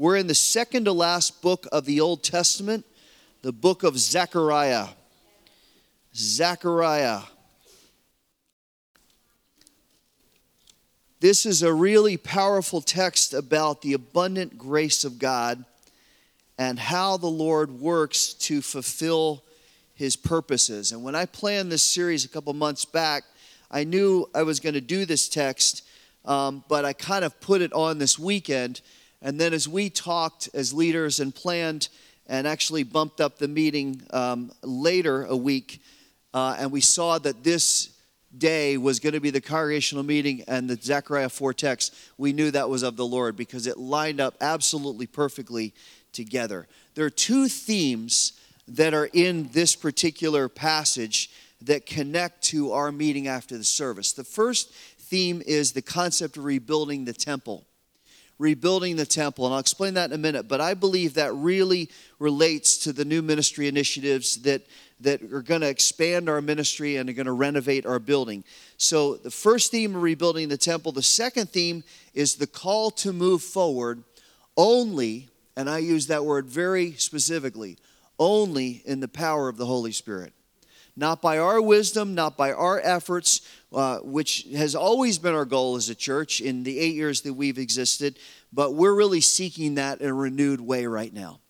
We're 0.00 0.16
in 0.16 0.28
the 0.28 0.34
second 0.34 0.84
to 0.84 0.92
last 0.92 1.42
book 1.42 1.66
of 1.72 1.84
the 1.84 2.00
Old 2.00 2.22
Testament, 2.22 2.86
the 3.42 3.50
book 3.50 3.82
of 3.82 3.98
Zechariah. 3.98 4.86
Zechariah. 6.14 7.22
This 11.18 11.44
is 11.44 11.64
a 11.64 11.74
really 11.74 12.16
powerful 12.16 12.80
text 12.80 13.34
about 13.34 13.82
the 13.82 13.92
abundant 13.92 14.56
grace 14.56 15.02
of 15.02 15.18
God 15.18 15.64
and 16.56 16.78
how 16.78 17.16
the 17.16 17.26
Lord 17.26 17.72
works 17.72 18.34
to 18.34 18.62
fulfill 18.62 19.42
his 19.96 20.14
purposes. 20.14 20.92
And 20.92 21.02
when 21.02 21.16
I 21.16 21.26
planned 21.26 21.72
this 21.72 21.82
series 21.82 22.24
a 22.24 22.28
couple 22.28 22.52
months 22.52 22.84
back, 22.84 23.24
I 23.68 23.82
knew 23.82 24.30
I 24.32 24.44
was 24.44 24.60
going 24.60 24.74
to 24.74 24.80
do 24.80 25.04
this 25.04 25.28
text, 25.28 25.82
um, 26.24 26.62
but 26.68 26.84
I 26.84 26.92
kind 26.92 27.24
of 27.24 27.40
put 27.40 27.62
it 27.62 27.72
on 27.72 27.98
this 27.98 28.16
weekend. 28.16 28.80
And 29.20 29.40
then 29.40 29.52
as 29.52 29.68
we 29.68 29.90
talked 29.90 30.48
as 30.54 30.72
leaders 30.72 31.20
and 31.20 31.34
planned 31.34 31.88
and 32.26 32.46
actually 32.46 32.82
bumped 32.82 33.20
up 33.20 33.38
the 33.38 33.48
meeting 33.48 34.02
um, 34.10 34.52
later 34.62 35.24
a 35.24 35.36
week, 35.36 35.82
uh, 36.34 36.56
and 36.58 36.70
we 36.70 36.80
saw 36.80 37.18
that 37.18 37.42
this 37.42 37.90
day 38.36 38.76
was 38.76 39.00
going 39.00 39.14
to 39.14 39.20
be 39.20 39.30
the 39.30 39.40
congregational 39.40 40.04
meeting 40.04 40.44
and 40.46 40.68
the 40.68 40.76
Zechariah 40.76 41.30
4 41.30 41.54
text, 41.54 41.94
we 42.18 42.32
knew 42.32 42.50
that 42.50 42.68
was 42.68 42.82
of 42.82 42.96
the 42.96 43.06
Lord 43.06 43.36
because 43.36 43.66
it 43.66 43.78
lined 43.78 44.20
up 44.20 44.34
absolutely 44.40 45.06
perfectly 45.06 45.72
together. 46.12 46.66
There 46.94 47.06
are 47.06 47.10
two 47.10 47.48
themes 47.48 48.32
that 48.66 48.92
are 48.92 49.08
in 49.12 49.48
this 49.52 49.74
particular 49.74 50.48
passage 50.48 51.30
that 51.62 51.86
connect 51.86 52.42
to 52.42 52.72
our 52.72 52.92
meeting 52.92 53.26
after 53.26 53.56
the 53.56 53.64
service. 53.64 54.12
The 54.12 54.24
first 54.24 54.72
theme 54.72 55.42
is 55.46 55.72
the 55.72 55.82
concept 55.82 56.36
of 56.36 56.44
rebuilding 56.44 57.04
the 57.04 57.12
temple. 57.12 57.64
Rebuilding 58.38 58.96
the 58.96 59.06
temple, 59.06 59.46
and 59.46 59.54
I'll 59.54 59.60
explain 59.60 59.94
that 59.94 60.10
in 60.10 60.14
a 60.14 60.18
minute, 60.18 60.46
but 60.46 60.60
I 60.60 60.74
believe 60.74 61.14
that 61.14 61.34
really 61.34 61.90
relates 62.20 62.76
to 62.78 62.92
the 62.92 63.04
new 63.04 63.20
ministry 63.20 63.66
initiatives 63.66 64.42
that 64.42 64.62
that 65.00 65.22
are 65.32 65.42
going 65.42 65.60
to 65.60 65.68
expand 65.68 66.28
our 66.28 66.40
ministry 66.40 66.96
and 66.96 67.08
are 67.08 67.12
going 67.12 67.26
to 67.26 67.32
renovate 67.32 67.86
our 67.86 67.98
building. 67.98 68.44
So, 68.76 69.14
the 69.14 69.30
first 69.30 69.70
theme 69.70 69.94
of 69.94 70.02
rebuilding 70.02 70.48
the 70.48 70.56
temple, 70.56 70.92
the 70.92 71.02
second 71.02 71.50
theme 71.50 71.84
is 72.14 72.36
the 72.36 72.46
call 72.46 72.90
to 72.92 73.12
move 73.12 73.42
forward 73.42 74.02
only, 74.56 75.28
and 75.56 75.70
I 75.70 75.78
use 75.78 76.08
that 76.08 76.24
word 76.24 76.46
very 76.46 76.92
specifically, 76.94 77.78
only 78.18 78.82
in 78.84 79.00
the 79.00 79.08
power 79.08 79.48
of 79.48 79.56
the 79.56 79.66
Holy 79.66 79.92
Spirit. 79.92 80.32
Not 80.96 81.22
by 81.22 81.38
our 81.38 81.62
wisdom, 81.62 82.16
not 82.16 82.36
by 82.36 82.50
our 82.50 82.80
efforts, 82.80 83.40
uh, 83.72 83.98
which 83.98 84.46
has 84.54 84.74
always 84.74 85.18
been 85.18 85.34
our 85.34 85.44
goal 85.44 85.76
as 85.76 85.88
a 85.88 85.94
church 85.94 86.40
in 86.40 86.62
the 86.62 86.78
eight 86.78 86.94
years 86.94 87.20
that 87.22 87.34
we've 87.34 87.58
existed, 87.58 88.18
but 88.52 88.74
we're 88.74 88.94
really 88.94 89.20
seeking 89.20 89.74
that 89.74 90.00
in 90.00 90.08
a 90.08 90.14
renewed 90.14 90.60
way 90.60 90.86
right 90.86 91.12
now. 91.12 91.40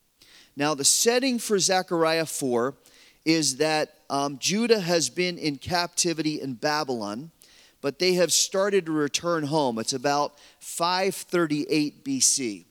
Now, 0.56 0.74
the 0.74 0.84
setting 0.84 1.38
for 1.38 1.58
Zechariah 1.58 2.26
4 2.26 2.74
is 3.24 3.58
that 3.58 3.94
um, 4.10 4.38
Judah 4.38 4.80
has 4.80 5.08
been 5.08 5.38
in 5.38 5.56
captivity 5.56 6.40
in 6.40 6.54
Babylon, 6.54 7.30
but 7.80 7.98
they 7.98 8.14
have 8.14 8.32
started 8.32 8.86
to 8.86 8.92
return 8.92 9.44
home. 9.44 9.78
It's 9.78 9.92
about 9.92 10.38
538 10.58 12.04
BC. 12.04 12.64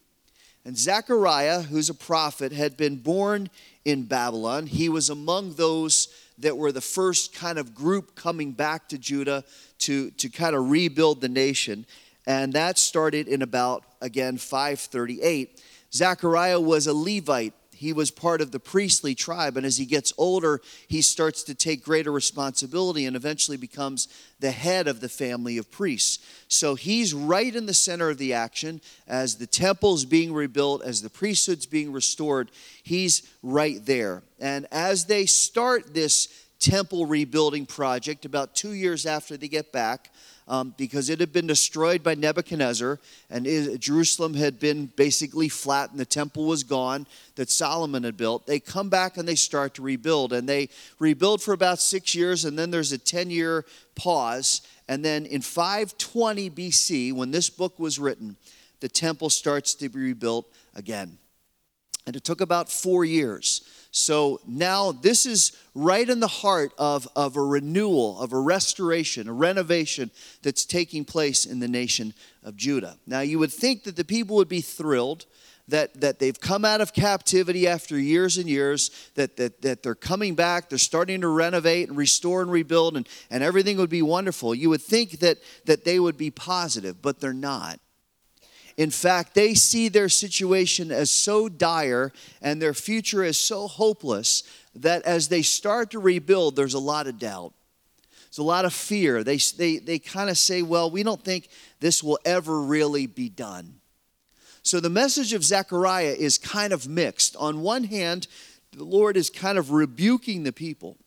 And 0.67 0.77
Zechariah, 0.77 1.61
who's 1.61 1.89
a 1.89 1.93
prophet, 1.93 2.51
had 2.51 2.75
been 2.75 2.97
born 2.97 3.49
in 3.85 4.03
Babylon. 4.03 4.67
He 4.67 4.89
was 4.89 5.09
among 5.09 5.53
those 5.53 6.09
that 6.39 6.57
were 6.57 6.73
the 6.73 6.81
first 6.81 7.33
kind 7.33 7.57
of 7.57 7.73
group 7.73 8.15
coming 8.15 8.51
back 8.51 8.89
to 8.89 8.97
Judah 8.97 9.45
to, 9.79 10.11
to 10.11 10.27
kind 10.27 10.57
of 10.57 10.69
rebuild 10.69 11.21
the 11.21 11.29
nation. 11.29 11.85
And 12.25 12.51
that 12.51 12.77
started 12.77 13.29
in 13.29 13.43
about, 13.43 13.85
again, 14.01 14.37
538. 14.37 15.63
Zechariah 15.93 16.59
was 16.59 16.85
a 16.85 16.93
Levite 16.93 17.53
he 17.77 17.93
was 17.93 18.11
part 18.11 18.41
of 18.41 18.51
the 18.51 18.59
priestly 18.59 19.13
tribe. 19.13 19.55
And 19.55 19.65
as 19.65 19.77
he 19.77 19.85
gets 19.85 20.11
older, 20.17 20.61
he 20.87 21.01
starts 21.01 21.43
to 21.43 21.55
take 21.55 21.83
greater 21.83 22.11
responsibility 22.11 23.05
and 23.05 23.15
eventually 23.15 23.57
becomes 23.57 24.07
the 24.39 24.51
head 24.51 24.87
of 24.87 24.99
the 24.99 25.09
family 25.09 25.57
of 25.57 25.71
priests. 25.71 26.19
So 26.47 26.75
he's 26.75 27.13
right 27.13 27.55
in 27.55 27.67
the 27.67 27.73
center 27.73 28.09
of 28.09 28.17
the 28.17 28.33
action 28.33 28.81
as 29.07 29.35
the 29.35 29.47
temple's 29.47 30.05
being 30.05 30.33
rebuilt, 30.33 30.83
as 30.83 31.01
the 31.01 31.09
priesthood's 31.09 31.65
being 31.65 31.91
restored. 31.91 32.51
He's 32.83 33.27
right 33.43 33.85
there. 33.85 34.23
And 34.39 34.67
as 34.71 35.05
they 35.05 35.25
start 35.25 35.93
this 35.93 36.27
temple 36.59 37.05
rebuilding 37.05 37.65
project, 37.65 38.25
about 38.25 38.55
two 38.55 38.71
years 38.71 39.05
after 39.05 39.37
they 39.37 39.47
get 39.47 39.71
back, 39.71 40.11
um, 40.47 40.73
because 40.77 41.09
it 41.09 41.19
had 41.19 41.33
been 41.33 41.47
destroyed 41.47 42.03
by 42.03 42.15
Nebuchadnezzar, 42.15 42.99
and 43.29 43.45
it, 43.45 43.79
Jerusalem 43.79 44.33
had 44.33 44.59
been 44.59 44.87
basically 44.95 45.49
flat, 45.49 45.91
and 45.91 45.99
the 45.99 46.05
temple 46.05 46.45
was 46.45 46.63
gone 46.63 47.05
that 47.35 47.49
Solomon 47.49 48.03
had 48.03 48.15
built. 48.15 48.47
They 48.47 48.59
come 48.59 48.89
back 48.89 49.17
and 49.17 49.27
they 49.27 49.35
start 49.35 49.73
to 49.75 49.81
rebuild, 49.81 50.31
and 50.31 50.47
they 50.47 50.69
rebuild 50.99 51.41
for 51.41 51.53
about 51.53 51.79
six 51.79 52.15
years, 52.15 52.45
and 52.45 52.57
then 52.57 52.71
there's 52.71 52.91
a 52.91 52.97
10 52.97 53.29
year 53.29 53.65
pause. 53.95 54.61
And 54.87 55.03
then 55.03 55.25
in 55.25 55.41
520 55.41 56.49
BC, 56.49 57.13
when 57.13 57.31
this 57.31 57.49
book 57.49 57.77
was 57.77 57.99
written, 57.99 58.37
the 58.79 58.87
temple 58.87 59.29
starts 59.29 59.73
to 59.75 59.89
be 59.89 59.99
rebuilt 59.99 60.47
again. 60.75 61.17
And 62.07 62.15
it 62.15 62.23
took 62.23 62.41
about 62.41 62.71
four 62.71 63.05
years. 63.05 63.61
So 63.91 64.39
now 64.47 64.91
this 64.91 65.25
is 65.25 65.55
right 65.75 66.09
in 66.09 66.19
the 66.19 66.27
heart 66.27 66.71
of, 66.77 67.07
of 67.15 67.35
a 67.35 67.41
renewal, 67.41 68.19
of 68.19 68.33
a 68.33 68.39
restoration, 68.39 69.27
a 69.27 69.33
renovation 69.33 70.09
that's 70.41 70.65
taking 70.65 71.05
place 71.05 71.45
in 71.45 71.59
the 71.59 71.67
nation 71.67 72.13
of 72.43 72.55
Judah. 72.55 72.97
Now 73.05 73.19
you 73.19 73.37
would 73.39 73.51
think 73.51 73.83
that 73.83 73.95
the 73.95 74.03
people 74.03 74.37
would 74.37 74.49
be 74.49 74.61
thrilled 74.61 75.25
that, 75.67 75.99
that 75.99 76.19
they've 76.19 76.39
come 76.39 76.63
out 76.63 76.81
of 76.81 76.93
captivity 76.93 77.67
after 77.67 77.99
years 77.99 78.37
and 78.37 78.47
years, 78.47 78.89
that, 79.15 79.35
that, 79.37 79.61
that 79.61 79.83
they're 79.83 79.95
coming 79.95 80.33
back, 80.33 80.69
they're 80.69 80.77
starting 80.77 81.21
to 81.21 81.27
renovate 81.27 81.89
and 81.89 81.97
restore 81.97 82.41
and 82.41 82.51
rebuild, 82.51 82.95
and, 82.95 83.07
and 83.29 83.43
everything 83.43 83.77
would 83.77 83.89
be 83.89 84.01
wonderful. 84.01 84.55
You 84.55 84.69
would 84.69 84.81
think 84.81 85.19
that, 85.19 85.39
that 85.65 85.83
they 85.83 85.99
would 85.99 86.17
be 86.17 86.31
positive, 86.31 87.01
but 87.01 87.19
they're 87.19 87.33
not. 87.33 87.79
In 88.77 88.91
fact, 88.91 89.33
they 89.33 89.55
see 89.55 89.89
their 89.89 90.07
situation 90.07 90.91
as 90.91 91.09
so 91.09 91.49
dire 91.49 92.13
and 92.41 92.61
their 92.61 92.75
future 92.75 93.23
as 93.23 93.37
so 93.37 93.67
hopeless 93.67 94.43
that 94.75 95.01
as 95.03 95.27
they 95.27 95.41
start 95.41 95.91
to 95.91 95.99
rebuild, 95.99 96.55
there's 96.55 96.75
a 96.75 96.79
lot 96.79 97.07
of 97.07 97.17
doubt. 97.17 97.53
There's 98.25 98.37
a 98.37 98.43
lot 98.43 98.65
of 98.65 98.73
fear. 98.73 99.23
They, 99.23 99.37
they, 99.37 99.77
they 99.77 99.97
kind 99.97 100.29
of 100.29 100.37
say, 100.37 100.61
well, 100.61 100.91
we 100.91 101.01
don't 101.01 101.23
think 101.23 101.49
this 101.79 102.03
will 102.03 102.19
ever 102.23 102.61
really 102.61 103.07
be 103.07 103.29
done. 103.29 103.79
So 104.61 104.79
the 104.79 104.89
message 104.89 105.33
of 105.33 105.43
Zechariah 105.43 106.15
is 106.17 106.37
kind 106.37 106.71
of 106.71 106.87
mixed. 106.87 107.35
On 107.37 107.61
one 107.61 107.85
hand, 107.85 108.27
the 108.73 108.83
Lord 108.83 109.17
is 109.17 109.31
kind 109.31 109.57
of 109.57 109.71
rebuking 109.71 110.43
the 110.43 110.51
people 110.51 110.97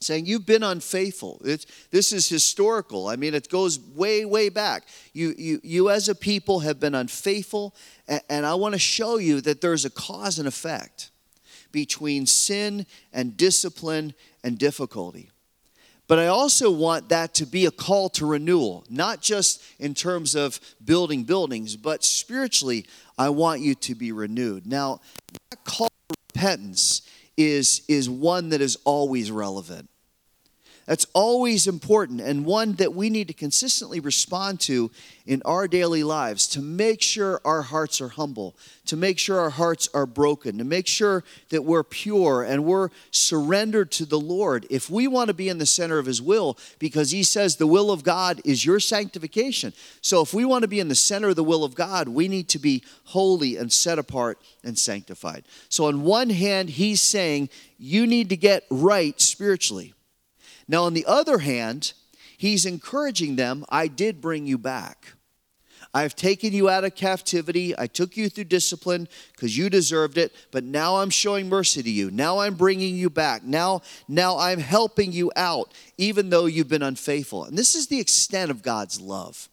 saying 0.00 0.26
you've 0.26 0.46
been 0.46 0.62
unfaithful. 0.62 1.40
This 1.42 2.12
is 2.12 2.28
historical. 2.28 3.08
I 3.08 3.16
mean 3.16 3.34
it 3.34 3.48
goes 3.48 3.80
way 3.80 4.24
way 4.24 4.48
back. 4.48 4.84
You, 5.12 5.34
you, 5.36 5.60
you 5.62 5.90
as 5.90 6.08
a 6.08 6.14
people 6.14 6.60
have 6.60 6.78
been 6.78 6.94
unfaithful 6.94 7.74
and, 8.06 8.20
and 8.28 8.46
i 8.46 8.54
want 8.54 8.74
to 8.74 8.78
show 8.78 9.18
you 9.18 9.40
that 9.42 9.60
there's 9.60 9.84
a 9.84 9.90
cause 9.90 10.38
and 10.38 10.48
effect 10.48 11.10
between 11.72 12.26
sin 12.26 12.86
and 13.12 13.36
discipline 13.36 14.14
and 14.42 14.58
difficulty. 14.58 15.30
But 16.06 16.18
i 16.18 16.26
also 16.26 16.70
want 16.70 17.08
that 17.08 17.34
to 17.34 17.46
be 17.46 17.66
a 17.66 17.70
call 17.70 18.08
to 18.10 18.26
renewal 18.26 18.84
not 18.88 19.20
just 19.20 19.62
in 19.78 19.94
terms 19.94 20.34
of 20.34 20.60
building 20.84 21.24
buildings 21.24 21.76
but 21.76 22.04
spiritually 22.04 22.86
i 23.18 23.28
want 23.28 23.60
you 23.60 23.74
to 23.74 23.94
be 23.94 24.12
renewed. 24.12 24.66
Now 24.66 25.00
that 25.50 25.64
call 25.64 25.88
to 25.88 26.14
repentance 26.34 27.02
is, 27.38 27.82
is 27.88 28.10
one 28.10 28.50
that 28.50 28.60
is 28.60 28.76
always 28.84 29.30
relevant. 29.30 29.88
That's 30.88 31.06
always 31.12 31.66
important 31.66 32.22
and 32.22 32.46
one 32.46 32.72
that 32.76 32.94
we 32.94 33.10
need 33.10 33.28
to 33.28 33.34
consistently 33.34 34.00
respond 34.00 34.58
to 34.60 34.90
in 35.26 35.42
our 35.44 35.68
daily 35.68 36.02
lives 36.02 36.46
to 36.48 36.62
make 36.62 37.02
sure 37.02 37.42
our 37.44 37.60
hearts 37.60 38.00
are 38.00 38.08
humble, 38.08 38.56
to 38.86 38.96
make 38.96 39.18
sure 39.18 39.38
our 39.38 39.50
hearts 39.50 39.90
are 39.92 40.06
broken, 40.06 40.56
to 40.56 40.64
make 40.64 40.86
sure 40.86 41.24
that 41.50 41.60
we're 41.66 41.82
pure 41.82 42.42
and 42.42 42.64
we're 42.64 42.88
surrendered 43.10 43.90
to 43.90 44.06
the 44.06 44.18
Lord. 44.18 44.66
If 44.70 44.88
we 44.88 45.06
want 45.06 45.28
to 45.28 45.34
be 45.34 45.50
in 45.50 45.58
the 45.58 45.66
center 45.66 45.98
of 45.98 46.06
His 46.06 46.22
will, 46.22 46.56
because 46.78 47.10
He 47.10 47.22
says 47.22 47.56
the 47.56 47.66
will 47.66 47.90
of 47.90 48.02
God 48.02 48.40
is 48.46 48.64
your 48.64 48.80
sanctification. 48.80 49.74
So 50.00 50.22
if 50.22 50.32
we 50.32 50.46
want 50.46 50.62
to 50.62 50.68
be 50.68 50.80
in 50.80 50.88
the 50.88 50.94
center 50.94 51.28
of 51.28 51.36
the 51.36 51.44
will 51.44 51.64
of 51.64 51.74
God, 51.74 52.08
we 52.08 52.28
need 52.28 52.48
to 52.48 52.58
be 52.58 52.82
holy 53.04 53.58
and 53.58 53.70
set 53.70 53.98
apart 53.98 54.38
and 54.64 54.78
sanctified. 54.78 55.44
So, 55.68 55.84
on 55.84 56.02
one 56.04 56.30
hand, 56.30 56.70
He's 56.70 57.02
saying 57.02 57.50
you 57.78 58.06
need 58.06 58.30
to 58.30 58.38
get 58.38 58.64
right 58.70 59.20
spiritually. 59.20 59.92
Now, 60.68 60.84
on 60.84 60.94
the 60.94 61.06
other 61.06 61.38
hand, 61.38 61.94
he's 62.36 62.66
encouraging 62.66 63.36
them 63.36 63.64
I 63.68 63.88
did 63.88 64.20
bring 64.20 64.46
you 64.46 64.58
back. 64.58 65.14
I've 65.94 66.14
taken 66.14 66.52
you 66.52 66.68
out 66.68 66.84
of 66.84 66.94
captivity. 66.94 67.74
I 67.76 67.86
took 67.86 68.16
you 68.16 68.28
through 68.28 68.44
discipline 68.44 69.08
because 69.32 69.56
you 69.56 69.70
deserved 69.70 70.18
it, 70.18 70.34
but 70.50 70.62
now 70.62 70.96
I'm 70.96 71.10
showing 71.10 71.48
mercy 71.48 71.82
to 71.82 71.90
you. 71.90 72.10
Now 72.10 72.40
I'm 72.40 72.54
bringing 72.54 72.94
you 72.94 73.08
back. 73.08 73.42
Now, 73.42 73.80
now 74.06 74.38
I'm 74.38 74.60
helping 74.60 75.12
you 75.12 75.32
out, 75.34 75.72
even 75.96 76.28
though 76.28 76.44
you've 76.44 76.68
been 76.68 76.82
unfaithful. 76.82 77.44
And 77.44 77.56
this 77.56 77.74
is 77.74 77.86
the 77.86 78.00
extent 78.00 78.50
of 78.50 78.62
God's 78.62 79.00
love. 79.00 79.48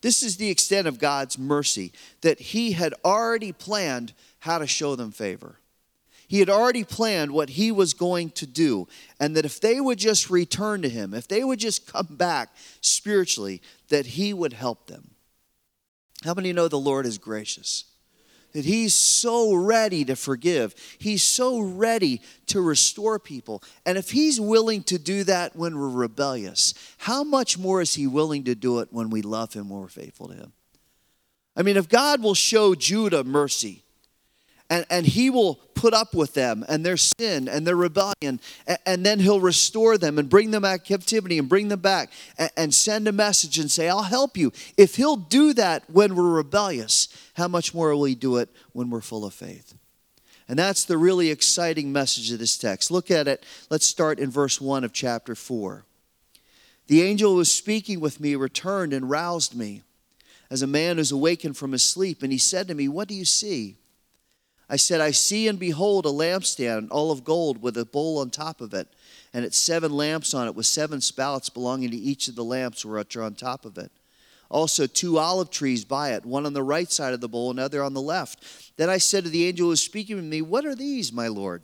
This 0.00 0.22
is 0.22 0.36
the 0.36 0.48
extent 0.48 0.86
of 0.86 0.98
God's 0.98 1.38
mercy, 1.38 1.92
that 2.22 2.38
He 2.38 2.72
had 2.72 2.94
already 3.04 3.52
planned 3.52 4.14
how 4.40 4.58
to 4.58 4.66
show 4.66 4.96
them 4.96 5.10
favor. 5.10 5.56
He 6.28 6.38
had 6.38 6.48
already 6.48 6.84
planned 6.84 7.32
what 7.32 7.50
He 7.50 7.72
was 7.72 7.94
going 7.94 8.30
to 8.30 8.46
do, 8.46 8.86
and 9.18 9.34
that 9.34 9.44
if 9.44 9.60
they 9.60 9.80
would 9.80 9.98
just 9.98 10.30
return 10.30 10.82
to 10.82 10.88
Him, 10.88 11.14
if 11.14 11.26
they 11.26 11.42
would 11.42 11.58
just 11.58 11.92
come 11.92 12.06
back 12.10 12.54
spiritually, 12.80 13.60
that 13.88 14.06
He 14.06 14.32
would 14.32 14.52
help 14.52 14.86
them. 14.86 15.10
How 16.24 16.34
many 16.34 16.52
know 16.52 16.68
the 16.68 16.78
Lord 16.78 17.06
is 17.06 17.18
gracious? 17.18 17.84
that 18.52 18.64
he's 18.64 18.94
so 18.94 19.54
ready 19.54 20.04
to 20.04 20.16
forgive. 20.16 20.74
He's 20.98 21.22
so 21.22 21.60
ready 21.60 22.20
to 22.46 22.60
restore 22.60 23.18
people. 23.18 23.62
And 23.84 23.98
if 23.98 24.10
he's 24.10 24.40
willing 24.40 24.82
to 24.84 24.98
do 24.98 25.24
that 25.24 25.54
when 25.54 25.78
we're 25.78 25.88
rebellious, 25.88 26.74
how 26.98 27.24
much 27.24 27.58
more 27.58 27.80
is 27.82 27.94
he 27.94 28.06
willing 28.06 28.44
to 28.44 28.54
do 28.54 28.80
it 28.80 28.88
when 28.90 29.10
we 29.10 29.22
love 29.22 29.52
him, 29.52 29.68
when 29.68 29.80
we're 29.80 29.88
faithful 29.88 30.28
to 30.28 30.34
him? 30.34 30.52
I 31.56 31.62
mean, 31.62 31.76
if 31.76 31.88
God 31.88 32.22
will 32.22 32.34
show 32.34 32.74
Judah 32.74 33.24
mercy, 33.24 33.84
and, 34.70 34.84
and 34.90 35.06
he 35.06 35.30
will 35.30 35.56
put 35.74 35.94
up 35.94 36.14
with 36.14 36.34
them 36.34 36.64
and 36.68 36.84
their 36.84 36.96
sin 36.96 37.48
and 37.48 37.66
their 37.66 37.76
rebellion 37.76 38.40
and, 38.66 38.78
and 38.84 39.06
then 39.06 39.20
he'll 39.20 39.40
restore 39.40 39.96
them 39.96 40.18
and 40.18 40.28
bring 40.28 40.50
them 40.50 40.64
of 40.64 40.84
captivity 40.84 41.38
and 41.38 41.48
bring 41.48 41.68
them 41.68 41.80
back 41.80 42.10
and, 42.36 42.50
and 42.56 42.74
send 42.74 43.06
a 43.06 43.12
message 43.12 43.58
and 43.58 43.70
say 43.70 43.88
i'll 43.88 44.02
help 44.02 44.36
you. 44.36 44.52
If 44.76 44.96
he'll 44.96 45.16
do 45.16 45.52
that 45.54 45.88
when 45.88 46.14
we're 46.14 46.28
rebellious 46.28 47.08
how 47.34 47.48
much 47.48 47.72
more 47.72 47.94
will 47.94 48.04
he 48.04 48.14
do 48.14 48.36
it 48.36 48.50
when 48.72 48.90
we're 48.90 49.00
full 49.00 49.24
of 49.24 49.34
faith? 49.34 49.74
And 50.48 50.58
that's 50.58 50.84
the 50.84 50.98
really 50.98 51.30
exciting 51.30 51.92
message 51.92 52.32
of 52.32 52.38
this 52.38 52.56
text. 52.56 52.90
Look 52.90 53.10
at 53.10 53.28
it. 53.28 53.44
Let's 53.68 53.86
start 53.86 54.18
in 54.18 54.30
verse 54.30 54.60
1 54.60 54.82
of 54.82 54.92
chapter 54.92 55.34
4 55.34 55.84
the 56.88 57.02
angel 57.02 57.32
who 57.32 57.36
was 57.36 57.54
speaking 57.54 58.00
with 58.00 58.18
me 58.18 58.34
returned 58.34 58.92
and 58.92 59.08
roused 59.08 59.54
me 59.54 59.82
as 60.50 60.62
a 60.62 60.66
man 60.66 60.98
is 60.98 61.12
awakened 61.12 61.56
from 61.56 61.72
his 61.72 61.82
sleep 61.82 62.22
and 62.22 62.32
he 62.32 62.38
said 62.38 62.66
to 62.66 62.74
me 62.74 62.88
what 62.88 63.06
do 63.06 63.14
you 63.14 63.24
see 63.24 63.76
I 64.70 64.76
said, 64.76 65.00
I 65.00 65.12
see 65.12 65.48
and 65.48 65.58
behold 65.58 66.04
a 66.04 66.10
lampstand, 66.10 66.88
all 66.90 67.10
of 67.10 67.24
gold, 67.24 67.62
with 67.62 67.76
a 67.78 67.86
bowl 67.86 68.18
on 68.18 68.30
top 68.30 68.60
of 68.60 68.74
it, 68.74 68.88
and 69.32 69.44
its 69.44 69.56
seven 69.56 69.92
lamps 69.92 70.34
on 70.34 70.46
it, 70.46 70.54
with 70.54 70.66
seven 70.66 71.00
spouts 71.00 71.48
belonging 71.48 71.90
to 71.90 71.96
each 71.96 72.28
of 72.28 72.34
the 72.34 72.44
lamps 72.44 72.84
which 72.84 73.16
are 73.16 73.22
on 73.22 73.34
top 73.34 73.64
of 73.64 73.78
it. 73.78 73.90
Also, 74.50 74.86
two 74.86 75.18
olive 75.18 75.50
trees 75.50 75.84
by 75.84 76.12
it, 76.12 76.24
one 76.24 76.46
on 76.46 76.54
the 76.54 76.62
right 76.62 76.90
side 76.90 77.12
of 77.12 77.20
the 77.20 77.28
bowl, 77.28 77.50
another 77.50 77.82
on 77.82 77.94
the 77.94 78.00
left. 78.00 78.72
Then 78.76 78.88
I 78.88 78.98
said 78.98 79.24
to 79.24 79.30
the 79.30 79.46
angel 79.46 79.66
who 79.66 79.70
was 79.70 79.82
speaking 79.82 80.16
with 80.16 80.24
me, 80.24 80.42
What 80.42 80.64
are 80.64 80.74
these, 80.74 81.12
my 81.12 81.28
Lord? 81.28 81.62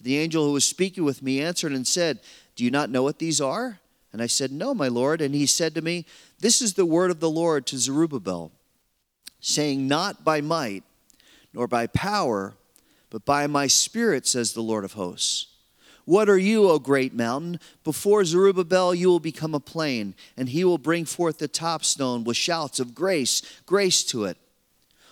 The 0.00 0.18
angel 0.18 0.44
who 0.44 0.52
was 0.52 0.64
speaking 0.64 1.04
with 1.04 1.22
me 1.22 1.40
answered 1.40 1.72
and 1.72 1.86
said, 1.86 2.20
Do 2.54 2.64
you 2.64 2.70
not 2.70 2.90
know 2.90 3.02
what 3.02 3.18
these 3.18 3.40
are? 3.40 3.80
And 4.12 4.22
I 4.22 4.26
said, 4.26 4.50
No, 4.50 4.74
my 4.74 4.88
Lord. 4.88 5.20
And 5.20 5.34
he 5.34 5.46
said 5.46 5.74
to 5.74 5.82
me, 5.82 6.06
This 6.40 6.60
is 6.60 6.74
the 6.74 6.86
word 6.86 7.10
of 7.10 7.20
the 7.20 7.30
Lord 7.30 7.66
to 7.66 7.78
Zerubbabel, 7.78 8.52
saying, 9.40 9.86
Not 9.86 10.24
by 10.24 10.40
might 10.40 10.82
nor 11.58 11.66
by 11.66 11.88
power, 11.88 12.54
but 13.10 13.24
by 13.24 13.48
my 13.48 13.66
spirit, 13.66 14.28
says 14.28 14.52
the 14.52 14.62
Lord 14.62 14.84
of 14.84 14.92
hosts. 14.92 15.48
What 16.04 16.28
are 16.28 16.38
you, 16.38 16.70
O 16.70 16.78
great 16.78 17.12
mountain? 17.12 17.58
Before 17.82 18.24
Zerubbabel, 18.24 18.94
you 18.94 19.08
will 19.08 19.18
become 19.18 19.56
a 19.56 19.60
plain, 19.60 20.14
and 20.36 20.48
he 20.48 20.62
will 20.62 20.78
bring 20.78 21.04
forth 21.04 21.38
the 21.38 21.48
top 21.48 21.84
stone 21.84 22.22
with 22.22 22.36
shouts 22.36 22.78
of 22.78 22.94
grace, 22.94 23.42
grace 23.66 24.04
to 24.04 24.24
it. 24.24 24.36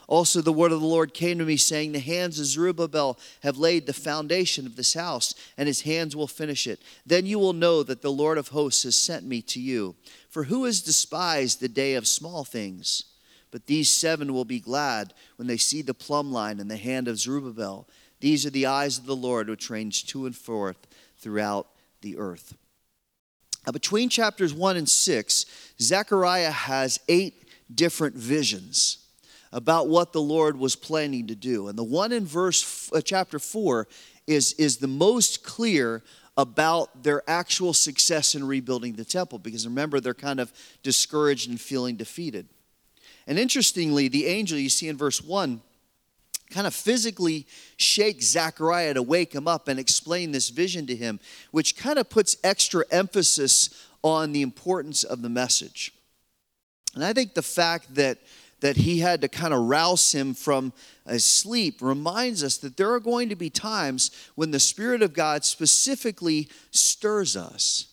Also, 0.06 0.40
the 0.40 0.52
word 0.52 0.70
of 0.70 0.80
the 0.80 0.86
Lord 0.86 1.14
came 1.14 1.36
to 1.38 1.44
me, 1.44 1.56
saying, 1.56 1.90
The 1.90 1.98
hands 1.98 2.38
of 2.38 2.46
Zerubbabel 2.46 3.18
have 3.42 3.58
laid 3.58 3.86
the 3.86 3.92
foundation 3.92 4.66
of 4.66 4.76
this 4.76 4.94
house, 4.94 5.34
and 5.58 5.66
his 5.66 5.80
hands 5.80 6.14
will 6.14 6.28
finish 6.28 6.68
it. 6.68 6.80
Then 7.04 7.26
you 7.26 7.40
will 7.40 7.54
know 7.54 7.82
that 7.82 8.02
the 8.02 8.12
Lord 8.12 8.38
of 8.38 8.48
hosts 8.48 8.84
has 8.84 8.94
sent 8.94 9.26
me 9.26 9.42
to 9.42 9.60
you. 9.60 9.96
For 10.30 10.44
who 10.44 10.64
has 10.64 10.80
despised 10.80 11.58
the 11.58 11.68
day 11.68 11.94
of 11.94 12.06
small 12.06 12.44
things? 12.44 13.02
But 13.56 13.68
these 13.68 13.88
seven 13.88 14.34
will 14.34 14.44
be 14.44 14.60
glad 14.60 15.14
when 15.36 15.48
they 15.48 15.56
see 15.56 15.80
the 15.80 15.94
plumb 15.94 16.30
line 16.30 16.60
in 16.60 16.68
the 16.68 16.76
hand 16.76 17.08
of 17.08 17.18
Zerubbabel. 17.18 17.88
These 18.20 18.44
are 18.44 18.50
the 18.50 18.66
eyes 18.66 18.98
of 18.98 19.06
the 19.06 19.16
Lord 19.16 19.48
which 19.48 19.70
range 19.70 20.04
to 20.08 20.26
and 20.26 20.36
forth 20.36 20.76
throughout 21.16 21.66
the 22.02 22.18
earth. 22.18 22.54
Now, 23.64 23.72
between 23.72 24.10
chapters 24.10 24.52
1 24.52 24.76
and 24.76 24.86
6, 24.86 25.46
Zechariah 25.80 26.50
has 26.50 27.00
eight 27.08 27.48
different 27.74 28.14
visions 28.14 28.98
about 29.54 29.88
what 29.88 30.12
the 30.12 30.20
Lord 30.20 30.58
was 30.58 30.76
planning 30.76 31.26
to 31.28 31.34
do. 31.34 31.68
And 31.68 31.78
the 31.78 31.82
one 31.82 32.12
in 32.12 32.26
verse 32.26 32.92
uh, 32.92 33.00
chapter 33.00 33.38
4 33.38 33.88
is, 34.26 34.52
is 34.58 34.76
the 34.76 34.86
most 34.86 35.44
clear 35.44 36.02
about 36.36 37.02
their 37.02 37.22
actual 37.26 37.72
success 37.72 38.34
in 38.34 38.46
rebuilding 38.46 38.96
the 38.96 39.04
temple 39.06 39.38
because 39.38 39.66
remember 39.66 39.98
they're 39.98 40.12
kind 40.12 40.40
of 40.40 40.52
discouraged 40.82 41.48
and 41.48 41.58
feeling 41.58 41.96
defeated. 41.96 42.50
And 43.26 43.38
interestingly, 43.38 44.08
the 44.08 44.26
angel 44.26 44.58
you 44.58 44.68
see 44.68 44.88
in 44.88 44.96
verse 44.96 45.22
1 45.22 45.60
kind 46.50 46.66
of 46.66 46.74
physically 46.74 47.46
shakes 47.76 48.26
Zechariah 48.26 48.94
to 48.94 49.02
wake 49.02 49.34
him 49.34 49.48
up 49.48 49.66
and 49.66 49.80
explain 49.80 50.30
this 50.30 50.48
vision 50.48 50.86
to 50.86 50.94
him, 50.94 51.18
which 51.50 51.76
kind 51.76 51.98
of 51.98 52.08
puts 52.08 52.36
extra 52.44 52.84
emphasis 52.90 53.70
on 54.02 54.32
the 54.32 54.42
importance 54.42 55.02
of 55.02 55.22
the 55.22 55.28
message. 55.28 55.92
And 56.94 57.04
I 57.04 57.12
think 57.12 57.34
the 57.34 57.42
fact 57.42 57.94
that 57.96 58.18
that 58.60 58.76
he 58.76 59.00
had 59.00 59.20
to 59.20 59.28
kind 59.28 59.52
of 59.52 59.60
rouse 59.60 60.12
him 60.12 60.34
from 60.34 60.72
his 61.08 61.24
sleep 61.24 61.82
reminds 61.82 62.42
us 62.42 62.56
that 62.58 62.76
there 62.76 62.92
are 62.92 63.00
going 63.00 63.28
to 63.28 63.36
be 63.36 63.50
times 63.50 64.10
when 64.34 64.50
the 64.50 64.60
Spirit 64.60 65.02
of 65.02 65.12
God 65.12 65.44
specifically 65.44 66.48
stirs 66.70 67.36
us. 67.36 67.88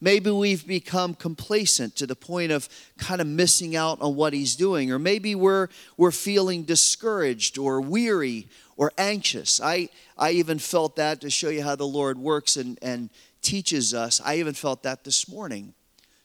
Maybe 0.00 0.30
we've 0.30 0.66
become 0.66 1.14
complacent 1.14 1.96
to 1.96 2.06
the 2.06 2.14
point 2.14 2.52
of 2.52 2.68
kind 2.98 3.20
of 3.20 3.26
missing 3.26 3.74
out 3.74 4.00
on 4.00 4.14
what 4.14 4.32
he's 4.32 4.54
doing. 4.54 4.92
Or 4.92 4.98
maybe 4.98 5.34
we're, 5.34 5.68
we're 5.96 6.12
feeling 6.12 6.62
discouraged 6.62 7.58
or 7.58 7.80
weary 7.80 8.48
or 8.76 8.92
anxious. 8.96 9.60
I, 9.60 9.88
I 10.16 10.30
even 10.32 10.58
felt 10.60 10.96
that 10.96 11.20
to 11.22 11.30
show 11.30 11.48
you 11.48 11.62
how 11.62 11.74
the 11.74 11.86
Lord 11.86 12.16
works 12.18 12.56
and, 12.56 12.78
and 12.80 13.10
teaches 13.42 13.92
us. 13.92 14.20
I 14.24 14.36
even 14.36 14.54
felt 14.54 14.84
that 14.84 15.02
this 15.02 15.28
morning 15.28 15.74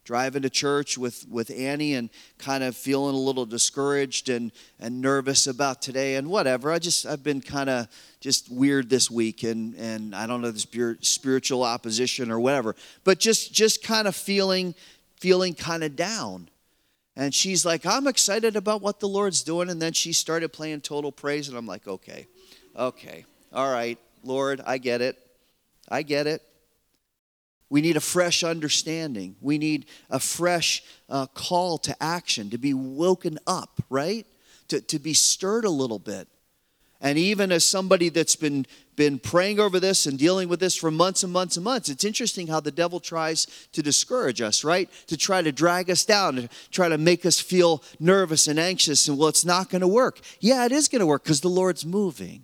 driving 0.04 0.42
to 0.42 0.50
church 0.50 0.98
with, 0.98 1.26
with 1.30 1.50
Annie 1.52 1.94
and 1.94 2.10
kind 2.38 2.64
of 2.64 2.76
feeling 2.76 3.16
a 3.16 3.18
little 3.18 3.46
discouraged 3.46 4.30
and, 4.30 4.52
and 4.80 5.02
nervous 5.02 5.48
about 5.48 5.82
today 5.82 6.16
and 6.16 6.28
whatever. 6.30 6.72
I 6.72 6.80
just, 6.80 7.06
I've 7.06 7.24
been 7.24 7.42
kind 7.42 7.70
of 7.70 7.88
just 8.20 8.52
weird 8.52 8.90
this 8.90 9.10
week 9.10 9.44
and, 9.44 9.76
and 9.76 10.14
I 10.16 10.28
don't 10.28 10.42
know, 10.42 10.52
the 10.52 10.98
spiritual 11.02 11.64
opposition 11.64 12.32
or 12.32 12.40
whatever, 12.40 12.76
but 13.04 13.20
just, 13.20 13.54
just 13.54 13.84
kind 13.84 14.08
of 14.08 14.16
feeling, 14.16 14.76
feeling 15.18 15.54
kind 15.54 15.84
of 15.84 15.96
down. 15.96 16.50
And 17.16 17.34
she's 17.34 17.66
like, 17.66 17.86
I'm 17.86 18.08
excited 18.08 18.56
about 18.56 18.82
what 18.82 19.00
the 19.00 19.08
Lord's 19.08 19.44
doing. 19.44 19.70
And 19.70 19.82
then 19.82 19.94
she 19.94 20.14
started 20.14 20.50
playing 20.50 20.82
total 20.82 21.12
praise. 21.12 21.48
And 21.48 21.58
I'm 21.58 21.68
like, 21.68 21.88
okay, 21.88 22.28
okay, 22.75 23.25
all 23.54 23.72
right, 23.72 24.00
Lord, 24.24 24.62
I 24.66 24.80
get 24.80 25.01
it. 25.01 25.20
I 25.89 26.01
get 26.01 26.25
it. 26.25 26.42
We 27.74 27.82
need 27.82 27.98
a 27.98 28.01
fresh 28.01 28.44
understanding. 28.44 29.36
We 29.42 29.58
need 29.58 29.88
a 30.12 30.20
fresh 30.20 30.84
uh, 31.10 31.25
call 31.25 31.80
to 31.80 32.03
action, 32.03 32.51
to 32.51 32.60
be 32.60 32.75
woken 32.75 33.39
up, 33.48 33.82
right? 33.89 34.27
To, 34.68 34.80
to 34.80 35.00
be 35.00 35.15
stirred 35.15 35.65
a 35.65 35.72
little 35.72 35.98
bit. 35.98 36.27
And 37.01 37.18
even 37.18 37.51
as 37.51 37.65
somebody 37.65 38.10
that's 38.10 38.36
been, 38.36 38.68
been 38.96 39.18
praying 39.18 39.60
over 39.60 39.80
this 39.80 40.06
and 40.06 40.20
dealing 40.20 40.50
with 40.50 40.60
this 40.60 40.75
for 40.75 40.92
months 40.92 41.24
and 41.24 41.34
months 41.34 41.58
and 41.58 41.63
months, 41.63 41.89
it's 41.89 42.03
interesting 42.03 42.46
how 42.46 42.60
the 42.60 42.70
devil 42.70 43.00
tries 43.00 43.48
to 43.72 43.82
discourage 43.82 44.39
us, 44.39 44.63
right? 44.63 44.88
To 45.08 45.18
try 45.18 45.42
to 45.42 45.51
drag 45.51 45.89
us 45.89 46.06
down, 46.06 46.36
to 46.36 46.50
try 46.70 46.89
to 46.89 47.00
make 47.00 47.25
us 47.25 47.39
feel 47.39 47.82
nervous 48.00 48.48
and 48.48 48.60
anxious. 48.60 49.08
And 49.08 49.18
well, 49.18 49.30
it's 49.30 49.46
not 49.46 49.72
going 49.72 49.82
to 49.82 49.88
work. 49.88 50.20
Yeah, 50.39 50.63
it 50.68 50.72
is 50.72 50.88
going 50.88 51.00
to 51.00 51.08
work 51.08 51.24
because 51.24 51.42
the 51.42 51.48
Lord's 51.48 51.88
moving. 51.88 52.44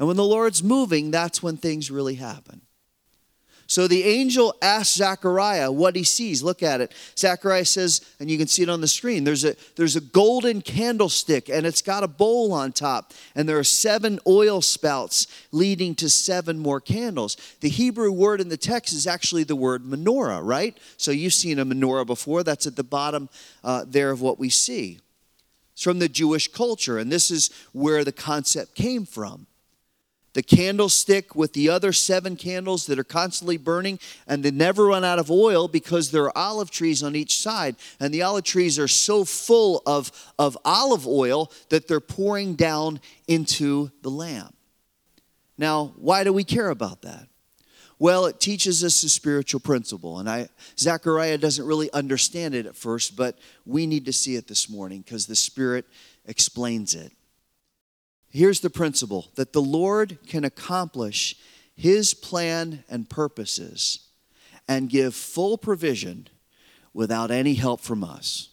And 0.00 0.08
when 0.08 0.16
the 0.16 0.24
Lord's 0.24 0.60
moving, 0.60 1.12
that's 1.12 1.40
when 1.40 1.56
things 1.56 1.88
really 1.88 2.16
happen. 2.16 2.62
So 3.66 3.88
the 3.88 4.04
angel 4.04 4.54
asks 4.60 4.96
Zechariah 4.96 5.72
what 5.72 5.96
he 5.96 6.04
sees. 6.04 6.42
Look 6.42 6.62
at 6.62 6.80
it. 6.80 6.92
Zechariah 7.16 7.64
says, 7.64 8.02
and 8.20 8.30
you 8.30 8.36
can 8.36 8.46
see 8.46 8.62
it 8.62 8.68
on 8.68 8.80
the 8.80 8.88
screen, 8.88 9.24
there's 9.24 9.44
a, 9.44 9.56
there's 9.76 9.96
a 9.96 10.00
golden 10.00 10.60
candlestick 10.60 11.48
and 11.48 11.66
it's 11.66 11.82
got 11.82 12.02
a 12.02 12.08
bowl 12.08 12.52
on 12.52 12.72
top. 12.72 13.12
And 13.34 13.48
there 13.48 13.58
are 13.58 13.64
seven 13.64 14.20
oil 14.26 14.60
spouts 14.60 15.26
leading 15.50 15.94
to 15.96 16.10
seven 16.10 16.58
more 16.58 16.80
candles. 16.80 17.36
The 17.60 17.68
Hebrew 17.70 18.12
word 18.12 18.40
in 18.40 18.50
the 18.50 18.56
text 18.56 18.92
is 18.92 19.06
actually 19.06 19.44
the 19.44 19.56
word 19.56 19.84
menorah, 19.84 20.40
right? 20.42 20.76
So 20.96 21.10
you've 21.10 21.32
seen 21.32 21.58
a 21.58 21.64
menorah 21.64 22.06
before. 22.06 22.42
That's 22.42 22.66
at 22.66 22.76
the 22.76 22.84
bottom 22.84 23.28
uh, 23.62 23.84
there 23.86 24.10
of 24.10 24.20
what 24.20 24.38
we 24.38 24.50
see. 24.50 24.98
It's 25.72 25.82
from 25.82 25.98
the 25.98 26.08
Jewish 26.08 26.46
culture, 26.52 26.98
and 26.98 27.10
this 27.10 27.32
is 27.32 27.50
where 27.72 28.04
the 28.04 28.12
concept 28.12 28.76
came 28.76 29.04
from 29.04 29.48
the 30.34 30.42
candlestick 30.42 31.34
with 31.34 31.52
the 31.52 31.70
other 31.70 31.92
seven 31.92 32.36
candles 32.36 32.86
that 32.86 32.98
are 32.98 33.04
constantly 33.04 33.56
burning, 33.56 33.98
and 34.26 34.42
they 34.42 34.50
never 34.50 34.86
run 34.86 35.04
out 35.04 35.18
of 35.18 35.30
oil 35.30 35.68
because 35.68 36.10
there 36.10 36.24
are 36.24 36.36
olive 36.36 36.70
trees 36.70 37.02
on 37.02 37.16
each 37.16 37.38
side. 37.38 37.76
And 37.98 38.12
the 38.12 38.22
olive 38.22 38.44
trees 38.44 38.78
are 38.78 38.88
so 38.88 39.24
full 39.24 39.82
of, 39.86 40.12
of 40.38 40.58
olive 40.64 41.06
oil 41.06 41.50
that 41.70 41.88
they're 41.88 42.00
pouring 42.00 42.54
down 42.54 43.00
into 43.26 43.90
the 44.02 44.10
lamp. 44.10 44.54
Now, 45.56 45.94
why 45.96 46.24
do 46.24 46.32
we 46.32 46.44
care 46.44 46.70
about 46.70 47.02
that? 47.02 47.28
Well, 48.00 48.26
it 48.26 48.40
teaches 48.40 48.82
us 48.82 49.02
a 49.04 49.08
spiritual 49.08 49.60
principle. 49.60 50.18
And 50.18 50.28
I 50.28 50.48
Zechariah 50.76 51.38
doesn't 51.38 51.64
really 51.64 51.92
understand 51.92 52.54
it 52.54 52.66
at 52.66 52.74
first, 52.74 53.16
but 53.16 53.38
we 53.64 53.86
need 53.86 54.04
to 54.06 54.12
see 54.12 54.34
it 54.34 54.48
this 54.48 54.68
morning 54.68 55.02
because 55.02 55.26
the 55.26 55.36
Spirit 55.36 55.86
explains 56.26 56.94
it. 56.94 57.12
Here's 58.34 58.60
the 58.60 58.68
principle 58.68 59.30
that 59.36 59.52
the 59.52 59.62
Lord 59.62 60.18
can 60.26 60.44
accomplish 60.44 61.36
his 61.76 62.14
plan 62.14 62.84
and 62.88 63.08
purposes 63.08 64.00
and 64.68 64.90
give 64.90 65.14
full 65.14 65.56
provision 65.56 66.28
without 66.92 67.30
any 67.30 67.54
help 67.54 67.80
from 67.80 68.02
us. 68.02 68.48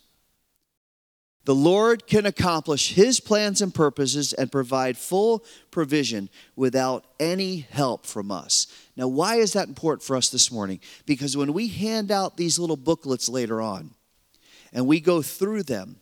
The 1.46 1.56
Lord 1.56 2.06
can 2.06 2.28
accomplish 2.28 2.94
His 2.94 3.20
plans 3.20 3.64
and 3.64 3.74
purposes 3.74 4.32
and 4.32 4.52
provide 4.52 4.96
full 4.96 5.44
provision 5.72 6.30
without 6.56 7.04
any 7.20 7.66
help 7.72 8.06
from 8.06 8.30
us. 8.30 8.68
Now, 8.96 9.08
why 9.08 9.38
is 9.38 9.54
that 9.54 9.68
important 9.68 10.04
for 10.04 10.16
us 10.16 10.30
this 10.30 10.52
morning? 10.52 10.80
Because 11.08 11.36
when 11.36 11.54
we 11.54 11.68
hand 11.68 12.12
out 12.12 12.38
these 12.38 12.60
little 12.60 12.78
booklets 12.78 13.28
later 13.28 13.60
on 13.60 13.96
and 14.72 14.86
we 14.86 15.00
go 15.00 15.24
through 15.24 15.64
them, 15.64 16.01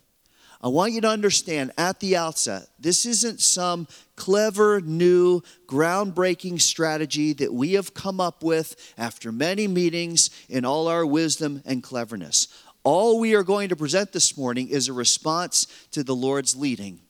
I 0.62 0.68
want 0.68 0.92
you 0.92 1.00
to 1.00 1.08
understand 1.08 1.72
at 1.78 2.00
the 2.00 2.16
outset, 2.16 2.68
this 2.78 3.06
isn't 3.06 3.40
some 3.40 3.88
clever, 4.14 4.82
new, 4.82 5.40
groundbreaking 5.66 6.60
strategy 6.60 7.32
that 7.34 7.52
we 7.52 7.72
have 7.72 7.94
come 7.94 8.20
up 8.20 8.42
with 8.42 8.76
after 8.98 9.32
many 9.32 9.66
meetings 9.66 10.28
in 10.50 10.66
all 10.66 10.86
our 10.86 11.06
wisdom 11.06 11.62
and 11.64 11.82
cleverness. 11.82 12.48
All 12.82 13.18
we 13.18 13.34
are 13.34 13.42
going 13.42 13.70
to 13.70 13.76
present 13.76 14.12
this 14.12 14.36
morning 14.36 14.68
is 14.68 14.88
a 14.88 14.92
response 14.92 15.66
to 15.92 16.02
the 16.02 16.14
Lord's 16.14 16.54
leading 16.54 17.00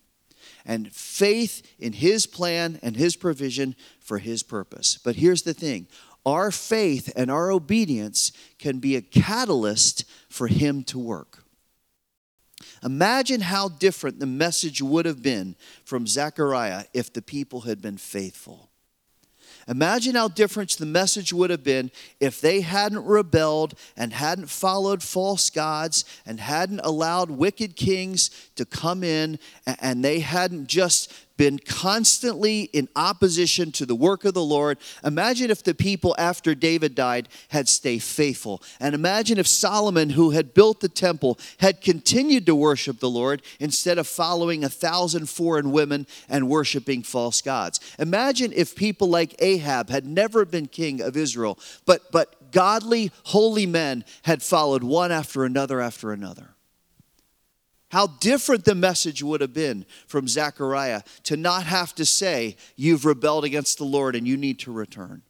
and 0.65 0.93
faith 0.93 1.63
in 1.79 1.93
His 1.93 2.27
plan 2.27 2.79
and 2.83 2.97
His 2.97 3.17
provision 3.17 3.75
for 3.99 4.19
His 4.19 4.45
purpose. 4.45 4.97
But 5.03 5.17
here's 5.17 5.43
the 5.43 5.55
thing 5.55 5.89
our 6.25 6.53
faith 6.53 7.13
and 7.17 7.31
our 7.31 7.51
obedience 7.51 8.31
can 8.59 8.79
be 8.79 8.95
a 8.95 9.01
catalyst 9.01 10.05
for 10.29 10.47
Him 10.47 10.85
to 10.85 10.99
work. 10.99 11.45
Imagine 12.83 13.43
how 13.43 13.69
different 13.69 14.21
the 14.21 14.27
message 14.27 14.81
would 14.81 15.07
have 15.07 15.23
been 15.23 15.57
from 15.85 16.07
Zechariah 16.07 16.85
if 16.95 17.13
the 17.13 17.23
people 17.23 17.63
had 17.63 17.83
been 17.83 17.99
faithful. 17.99 18.71
Imagine 19.69 20.15
how 20.15 20.29
different 20.29 20.71
the 20.73 20.87
message 20.87 21.33
would 21.33 21.51
have 21.51 21.63
been 21.63 21.91
if 22.19 22.41
they 22.41 22.63
hadn't 22.63 23.05
rebelled 23.05 23.75
and 23.97 24.13
hadn't 24.13 24.49
followed 24.49 25.03
false 25.03 25.51
gods 25.51 26.05
and 26.27 26.41
hadn't 26.41 26.81
allowed 26.81 27.31
wicked 27.31 27.77
kings 27.77 28.31
to 28.57 28.65
come 28.65 29.05
in 29.05 29.39
and 29.81 30.05
they 30.05 30.21
hadn't 30.21 30.67
just 30.67 31.13
been 31.41 31.59
constantly 31.59 32.65
in 32.65 32.87
opposition 32.95 33.73
to 33.73 33.87
the 33.87 33.95
work 33.95 34.27
of 34.27 34.35
the 34.35 34.45
Lord. 34.45 34.77
Imagine 35.03 35.51
if 35.51 35.63
the 35.63 35.73
people 35.73 36.15
after 36.19 36.55
David 36.55 36.95
died 36.95 37.31
had 37.49 37.67
stayed 37.67 38.03
faithful. 38.03 38.63
And 38.79 38.95
imagine 38.95 39.39
if 39.39 39.47
Solomon, 39.47 40.11
who 40.11 40.33
had 40.33 40.53
built 40.53 40.81
the 40.81 40.89
temple, 40.91 41.39
had 41.59 41.81
continued 41.81 42.45
to 42.45 42.55
worship 42.55 43.01
the 43.01 43.09
Lord 43.09 43.41
instead 43.59 43.97
of 43.97 44.07
following 44.07 44.65
a 44.65 44.69
thousand 44.69 45.31
foreign 45.31 45.73
women 45.73 46.07
and 46.29 46.47
worshiping 46.47 47.03
false 47.03 47.41
gods. 47.41 47.81
Imagine 47.99 48.53
if 48.55 48.77
people 48.77 49.09
like 49.09 49.35
Ahab 49.39 49.89
had 49.89 50.05
never 50.05 50.45
been 50.45 50.67
king 50.67 51.01
of 51.01 51.17
Israel, 51.17 51.59
but, 51.87 52.13
but 52.13 52.53
godly, 52.53 53.13
holy 53.25 53.65
men 53.65 54.05
had 54.25 54.43
followed 54.43 54.85
one 54.85 55.11
after 55.11 55.47
another 55.47 55.81
after 55.81 56.13
another. 56.13 56.55
How 57.91 58.07
different 58.07 58.65
the 58.65 58.75
message 58.75 59.23
would 59.23 59.41
have 59.41 59.53
been 59.53 59.85
from 60.07 60.29
Zechariah 60.29 61.03
to 61.25 61.37
not 61.37 61.65
have 61.65 61.95
to 61.97 62.07
say, 62.07 62.57
You've 62.77 63.05
rebelled 63.05 63.45
against 63.45 63.79
the 63.79 63.85
Lord 63.85 64.15
and 64.15 64.27
you 64.27 64.37
need 64.37 64.61
to 64.61 64.73
return. 64.73 65.23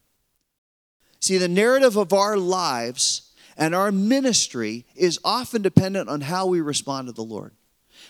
See, 1.20 1.38
the 1.38 1.48
narrative 1.48 1.96
of 1.96 2.12
our 2.12 2.36
lives 2.36 3.32
and 3.56 3.74
our 3.74 3.90
ministry 3.90 4.84
is 4.94 5.18
often 5.24 5.62
dependent 5.62 6.08
on 6.08 6.22
how 6.22 6.46
we 6.46 6.60
respond 6.60 7.08
to 7.08 7.12
the 7.12 7.22
Lord. 7.22 7.52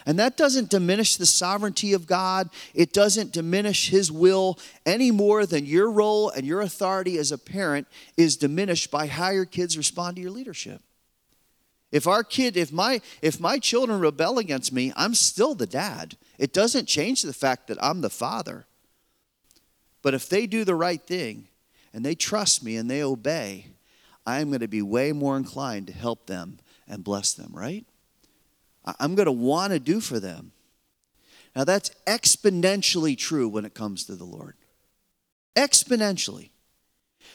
And 0.05 0.19
that 0.19 0.37
doesn't 0.37 0.71
diminish 0.71 1.17
the 1.17 1.27
sovereignty 1.27 1.93
of 1.93 2.07
God. 2.07 2.51
It 2.75 2.93
doesn't 2.93 3.33
diminish 3.33 3.91
His 3.91 4.11
will 4.11 4.59
any 4.85 5.11
more 5.11 5.47
than 5.47 5.67
your 5.67 5.91
role 5.91 6.31
and 6.31 6.47
your 6.47 6.61
authority 6.61 7.19
as 7.19 7.31
a 7.31 7.39
parent 7.39 7.87
is 8.17 8.37
diminished 8.37 8.91
by 8.91 9.07
how 9.07 9.31
your 9.31 9.45
kids 9.45 9.77
respond 9.77 10.17
to 10.17 10.23
your 10.23 10.31
leadership. 10.31 10.83
If 11.93 12.07
our 12.07 12.23
kid, 12.23 12.57
if 12.57 12.73
my 12.73 13.01
if 13.21 13.41
my 13.41 13.59
children 13.59 14.01
rebel 14.01 14.39
against 14.39 14.73
me, 14.73 14.93
I'm 14.97 15.15
still 15.15 15.55
the 15.55 15.67
dad. 15.67 16.17
It 16.39 16.53
doesn't 16.53 16.87
change 16.87 17.23
the 17.23 17.33
fact 17.33 17.67
that 17.67 17.83
I'm 17.83 18.01
the 18.01 18.11
father. 18.11 18.67
But 20.03 20.15
if 20.15 20.29
they 20.29 20.47
do 20.47 20.65
the 20.65 20.75
right 20.75 21.03
thing 21.03 21.49
and 21.93 22.05
they 22.05 22.15
trust 22.15 22.65
me 22.65 22.77
and 22.77 22.91
they 22.91 23.03
obey, 23.03 23.67
I'm 24.27 24.49
going 24.49 24.61
to 24.61 24.69
be 24.69 24.83
way 24.83 25.13
more 25.13 25.37
inclined 25.37 25.89
to 25.89 25.93
help 25.93 26.27
them 26.27 26.59
and 26.89 27.05
bless 27.05 27.35
them, 27.35 27.51
right? 27.53 27.85
I'm 28.99 29.15
going 29.15 29.27
to 29.27 29.33
want 29.33 29.73
to 29.73 29.79
do 29.79 30.01
for 30.01 30.21
them. 30.21 30.53
Now 31.55 31.65
that's 31.65 31.91
exponentially 32.07 33.19
true 33.19 33.49
when 33.49 33.65
it 33.65 33.75
comes 33.75 34.05
to 34.05 34.15
the 34.15 34.25
Lord. 34.25 34.55
Exponentially. 35.57 36.51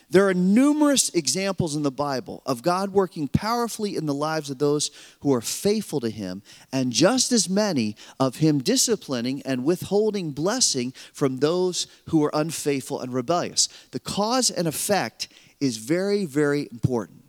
There 0.09 0.27
are 0.27 0.33
numerous 0.33 1.09
examples 1.09 1.75
in 1.75 1.83
the 1.83 1.91
Bible 1.91 2.41
of 2.45 2.61
God 2.61 2.93
working 2.93 3.27
powerfully 3.27 3.95
in 3.95 4.05
the 4.05 4.13
lives 4.13 4.49
of 4.49 4.59
those 4.59 4.91
who 5.21 5.33
are 5.33 5.41
faithful 5.41 5.99
to 6.01 6.09
Him, 6.09 6.41
and 6.71 6.91
just 6.91 7.31
as 7.31 7.49
many 7.49 7.95
of 8.19 8.37
Him 8.37 8.59
disciplining 8.59 9.41
and 9.43 9.65
withholding 9.65 10.31
blessing 10.31 10.93
from 11.13 11.37
those 11.37 11.87
who 12.09 12.23
are 12.23 12.31
unfaithful 12.33 13.01
and 13.01 13.13
rebellious. 13.13 13.67
The 13.91 13.99
cause 13.99 14.49
and 14.49 14.67
effect 14.67 15.27
is 15.59 15.77
very, 15.77 16.25
very 16.25 16.67
important. 16.71 17.23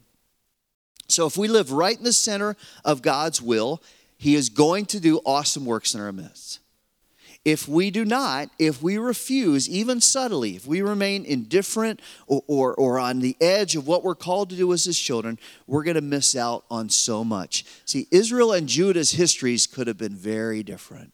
So, 1.09 1.27
if 1.27 1.37
we 1.37 1.49
live 1.49 1.73
right 1.73 1.97
in 1.97 2.05
the 2.05 2.13
center 2.13 2.57
of 2.85 3.03
God's 3.03 3.41
will, 3.41 3.83
He 4.19 4.35
is 4.35 4.49
going 4.49 4.87
to 4.87 5.01
do 5.01 5.21
awesome 5.25 5.65
works 5.65 5.95
in 5.95 6.01
our 6.01 6.13
midst. 6.13 6.61
If 7.47 7.69
we 7.69 7.93
do 7.93 8.05
not, 8.05 8.51
if 8.59 8.83
we 8.83 8.99
refuse, 8.99 9.69
even 9.69 10.01
subtly, 10.01 10.57
if 10.57 10.67
we 10.67 10.83
remain 10.83 11.25
indifferent 11.25 12.01
or, 12.27 12.43
or, 12.49 12.75
or, 12.75 12.99
on 12.99 13.21
the 13.21 13.37
edge 13.41 13.77
of 13.77 13.87
what 13.87 14.03
we're 14.03 14.17
called 14.17 14.51
to 14.51 14.57
do 14.57 14.73
as 14.73 14.83
his 14.83 14.99
children, 14.99 15.39
we're 15.65 15.85
going 15.85 15.95
to 15.95 16.01
miss 16.01 16.35
out 16.35 16.65
on 16.69 16.89
so 16.89 17.23
much. 17.23 17.65
See, 17.85 18.09
Israel 18.11 18.53
and 18.53 18.69
Judah's 18.69 19.13
histories 19.13 19.69
could 19.69 19.87
have 19.87 19.97
been 19.97 20.17
very 20.17 20.65
different. 20.65 21.13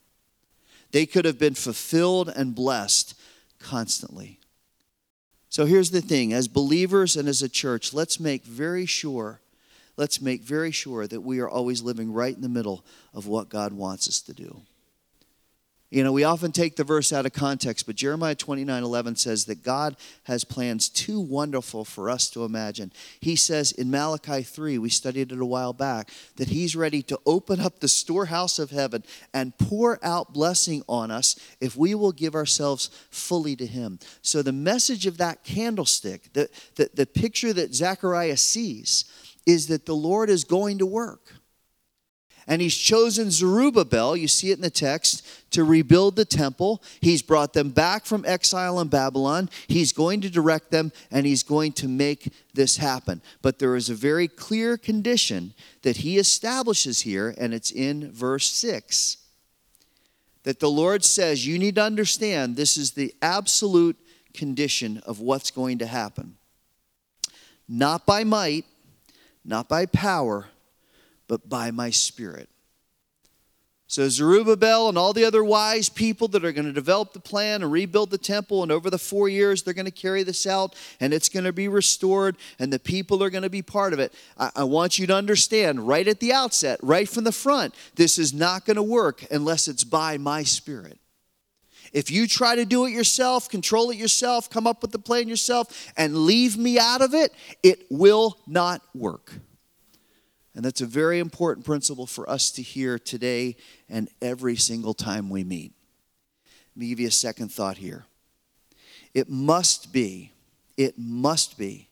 They 0.90 1.04
could 1.04 1.26
have 1.26 1.38
been 1.38 1.52
fulfilled 1.52 2.32
and 2.34 2.54
blessed 2.54 3.14
constantly. 3.58 4.40
So 5.50 5.66
here's 5.66 5.90
the 5.90 6.00
thing 6.00 6.32
as 6.32 6.48
believers 6.48 7.14
and 7.14 7.28
as 7.28 7.42
a 7.42 7.48
church, 7.50 7.92
let's 7.92 8.18
make 8.18 8.44
very 8.44 8.86
sure, 8.86 9.42
let's 9.98 10.22
make 10.22 10.40
very 10.40 10.70
sure 10.70 11.06
that 11.06 11.20
we 11.20 11.40
are 11.40 11.48
always 11.50 11.82
living 11.82 12.10
right 12.10 12.34
in 12.34 12.40
the 12.40 12.48
middle 12.48 12.86
of 13.12 13.26
what 13.26 13.50
God 13.50 13.74
wants 13.74 14.08
us 14.08 14.22
to 14.22 14.32
do. 14.32 14.62
You 15.92 16.02
know, 16.02 16.12
we 16.12 16.24
often 16.24 16.52
take 16.52 16.76
the 16.76 16.84
verse 16.84 17.12
out 17.12 17.26
of 17.26 17.34
context, 17.34 17.84
but 17.84 17.96
Jeremiah 17.96 18.34
29 18.34 18.82
11 18.82 19.16
says 19.16 19.44
that 19.44 19.62
God 19.62 19.94
has 20.22 20.42
plans 20.42 20.88
too 20.88 21.20
wonderful 21.20 21.84
for 21.84 22.08
us 22.08 22.30
to 22.30 22.46
imagine. 22.46 22.92
He 23.20 23.36
says 23.36 23.72
in 23.72 23.90
Malachi 23.90 24.42
3, 24.42 24.78
we 24.78 24.88
studied 24.88 25.32
it 25.32 25.38
a 25.38 25.44
while 25.44 25.74
back, 25.74 26.08
that 26.36 26.48
He's 26.48 26.74
ready 26.74 27.02
to 27.02 27.20
open 27.26 27.60
up 27.60 27.80
the 27.80 27.88
storehouse 27.88 28.58
of 28.58 28.70
heaven 28.70 29.04
and 29.34 29.58
pour 29.58 30.02
out 30.02 30.32
blessing 30.32 30.82
on 30.88 31.10
us 31.10 31.36
if 31.60 31.76
we 31.76 31.94
will 31.94 32.12
give 32.12 32.34
ourselves 32.34 32.88
fully 33.10 33.54
to 33.56 33.66
Him. 33.66 33.98
So, 34.22 34.40
the 34.40 34.50
message 34.50 35.04
of 35.04 35.18
that 35.18 35.44
candlestick, 35.44 36.32
the, 36.32 36.48
the, 36.76 36.88
the 36.94 37.06
picture 37.06 37.52
that 37.52 37.74
Zechariah 37.74 38.38
sees, 38.38 39.04
is 39.44 39.66
that 39.66 39.84
the 39.84 39.94
Lord 39.94 40.30
is 40.30 40.44
going 40.44 40.78
to 40.78 40.86
work. 40.86 41.34
And 42.46 42.60
he's 42.60 42.76
chosen 42.76 43.30
Zerubbabel, 43.30 44.16
you 44.16 44.28
see 44.28 44.50
it 44.50 44.58
in 44.58 44.62
the 44.62 44.70
text, 44.70 45.26
to 45.52 45.64
rebuild 45.64 46.16
the 46.16 46.24
temple. 46.24 46.82
He's 47.00 47.22
brought 47.22 47.52
them 47.52 47.70
back 47.70 48.04
from 48.04 48.24
exile 48.26 48.80
in 48.80 48.88
Babylon. 48.88 49.48
He's 49.68 49.92
going 49.92 50.20
to 50.22 50.30
direct 50.30 50.70
them 50.70 50.92
and 51.10 51.24
he's 51.24 51.42
going 51.42 51.72
to 51.74 51.88
make 51.88 52.32
this 52.54 52.76
happen. 52.76 53.22
But 53.42 53.58
there 53.58 53.76
is 53.76 53.90
a 53.90 53.94
very 53.94 54.28
clear 54.28 54.76
condition 54.76 55.54
that 55.82 55.98
he 55.98 56.18
establishes 56.18 57.02
here, 57.02 57.34
and 57.38 57.54
it's 57.54 57.70
in 57.70 58.10
verse 58.12 58.50
6 58.50 59.18
that 60.44 60.60
the 60.60 60.70
Lord 60.70 61.04
says, 61.04 61.46
You 61.46 61.58
need 61.58 61.76
to 61.76 61.82
understand 61.82 62.56
this 62.56 62.76
is 62.76 62.92
the 62.92 63.14
absolute 63.22 63.96
condition 64.34 65.00
of 65.06 65.20
what's 65.20 65.50
going 65.50 65.78
to 65.78 65.86
happen. 65.86 66.36
Not 67.68 68.06
by 68.06 68.24
might, 68.24 68.64
not 69.44 69.68
by 69.68 69.86
power 69.86 70.48
but 71.32 71.48
by 71.48 71.70
my 71.70 71.88
Spirit. 71.88 72.50
So, 73.86 74.06
Zerubbabel 74.10 74.90
and 74.90 74.98
all 74.98 75.14
the 75.14 75.24
other 75.24 75.42
wise 75.42 75.88
people 75.88 76.28
that 76.28 76.44
are 76.44 76.52
going 76.52 76.66
to 76.66 76.74
develop 76.74 77.14
the 77.14 77.20
plan 77.20 77.62
and 77.62 77.72
rebuild 77.72 78.10
the 78.10 78.18
temple, 78.18 78.62
and 78.62 78.70
over 78.70 78.90
the 78.90 78.98
four 78.98 79.30
years, 79.30 79.62
they're 79.62 79.72
going 79.72 79.86
to 79.86 79.90
carry 79.90 80.24
this 80.24 80.46
out 80.46 80.74
and 81.00 81.14
it's 81.14 81.30
going 81.30 81.44
to 81.44 81.52
be 81.54 81.68
restored, 81.68 82.36
and 82.58 82.70
the 82.70 82.78
people 82.78 83.24
are 83.24 83.30
going 83.30 83.44
to 83.44 83.48
be 83.48 83.62
part 83.62 83.94
of 83.94 83.98
it. 83.98 84.12
I, 84.36 84.50
I 84.56 84.64
want 84.64 84.98
you 84.98 85.06
to 85.06 85.16
understand 85.16 85.88
right 85.88 86.06
at 86.06 86.20
the 86.20 86.34
outset, 86.34 86.78
right 86.82 87.08
from 87.08 87.24
the 87.24 87.32
front, 87.32 87.74
this 87.94 88.18
is 88.18 88.34
not 88.34 88.66
going 88.66 88.76
to 88.76 88.82
work 88.82 89.24
unless 89.30 89.68
it's 89.68 89.84
by 89.84 90.18
my 90.18 90.42
Spirit. 90.42 90.98
If 91.94 92.10
you 92.10 92.26
try 92.26 92.56
to 92.56 92.66
do 92.66 92.84
it 92.84 92.90
yourself, 92.90 93.48
control 93.48 93.88
it 93.88 93.96
yourself, 93.96 94.50
come 94.50 94.66
up 94.66 94.82
with 94.82 94.92
the 94.92 94.98
plan 94.98 95.28
yourself, 95.28 95.90
and 95.96 96.14
leave 96.26 96.58
me 96.58 96.78
out 96.78 97.00
of 97.00 97.14
it, 97.14 97.32
it 97.62 97.86
will 97.88 98.36
not 98.46 98.82
work. 98.94 99.32
And 100.54 100.64
that's 100.64 100.80
a 100.80 100.86
very 100.86 101.18
important 101.18 101.64
principle 101.64 102.06
for 102.06 102.28
us 102.28 102.50
to 102.52 102.62
hear 102.62 102.98
today 102.98 103.56
and 103.88 104.08
every 104.20 104.56
single 104.56 104.94
time 104.94 105.30
we 105.30 105.44
meet. 105.44 105.72
Let 106.74 106.80
me 106.80 106.88
give 106.88 107.00
you 107.00 107.08
a 107.08 107.10
second 107.10 107.50
thought 107.52 107.78
here. 107.78 108.04
It 109.14 109.28
must 109.28 109.92
be, 109.92 110.32
it 110.76 110.98
must 110.98 111.58
be 111.58 111.88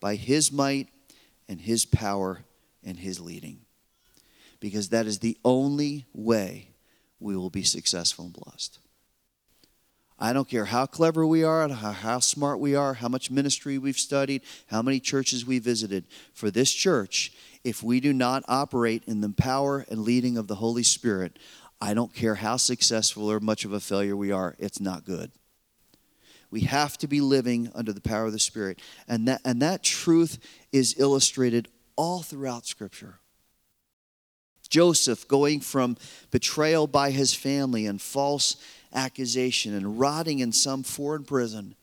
by 0.00 0.14
His 0.14 0.52
might 0.52 0.88
and 1.48 1.60
His 1.60 1.84
power 1.84 2.44
and 2.84 2.98
His 2.98 3.20
leading. 3.20 3.60
Because 4.60 4.88
that 4.88 5.06
is 5.06 5.18
the 5.18 5.36
only 5.44 6.06
way 6.12 6.68
we 7.20 7.36
will 7.36 7.50
be 7.50 7.62
successful 7.62 8.26
and 8.26 8.34
blessed. 8.34 8.78
I 10.18 10.32
don't 10.32 10.48
care 10.48 10.64
how 10.64 10.86
clever 10.86 11.24
we 11.26 11.44
are, 11.44 11.68
how, 11.68 12.18
smart 12.18 12.58
we 12.58 12.74
are, 12.74 12.94
how 12.94 13.08
much 13.08 13.30
ministry 13.30 13.78
we've 13.78 13.98
studied, 13.98 14.42
how 14.66 14.82
many 14.82 14.98
churches 14.98 15.46
we 15.46 15.60
visited. 15.60 16.06
For 16.34 16.50
this 16.50 16.72
church, 16.72 17.32
if 17.68 17.82
we 17.82 18.00
do 18.00 18.12
not 18.12 18.44
operate 18.48 19.02
in 19.06 19.20
the 19.20 19.28
power 19.28 19.84
and 19.90 20.02
leading 20.02 20.38
of 20.38 20.48
the 20.48 20.54
Holy 20.54 20.82
Spirit, 20.82 21.38
I 21.80 21.92
don't 21.94 22.14
care 22.14 22.36
how 22.36 22.56
successful 22.56 23.30
or 23.30 23.40
much 23.40 23.64
of 23.64 23.72
a 23.72 23.80
failure 23.80 24.16
we 24.16 24.32
are, 24.32 24.56
it's 24.58 24.80
not 24.80 25.04
good. 25.04 25.30
We 26.50 26.62
have 26.62 26.96
to 26.98 27.06
be 27.06 27.20
living 27.20 27.70
under 27.74 27.92
the 27.92 28.00
power 28.00 28.24
of 28.24 28.32
the 28.32 28.38
Spirit. 28.38 28.80
And 29.06 29.28
that, 29.28 29.42
and 29.44 29.60
that 29.60 29.82
truth 29.82 30.38
is 30.72 30.98
illustrated 30.98 31.68
all 31.94 32.22
throughout 32.22 32.66
Scripture. 32.66 33.20
Joseph 34.70 35.28
going 35.28 35.60
from 35.60 35.96
betrayal 36.30 36.86
by 36.86 37.10
his 37.10 37.34
family 37.34 37.86
and 37.86 38.00
false 38.00 38.56
accusation 38.94 39.74
and 39.74 40.00
rotting 40.00 40.38
in 40.38 40.52
some 40.52 40.82
foreign 40.82 41.24
prison 41.24 41.74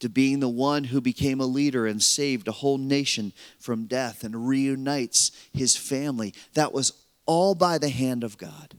to 0.00 0.08
being 0.08 0.40
the 0.40 0.48
one 0.48 0.84
who 0.84 1.00
became 1.00 1.40
a 1.40 1.46
leader 1.46 1.86
and 1.86 2.02
saved 2.02 2.48
a 2.48 2.52
whole 2.52 2.78
nation 2.78 3.32
from 3.58 3.86
death 3.86 4.24
and 4.24 4.48
reunites 4.48 5.30
his 5.52 5.76
family. 5.76 6.34
That 6.54 6.72
was 6.72 6.92
all 7.26 7.54
by 7.54 7.78
the 7.78 7.90
hand 7.90 8.24
of 8.24 8.36
God. 8.36 8.76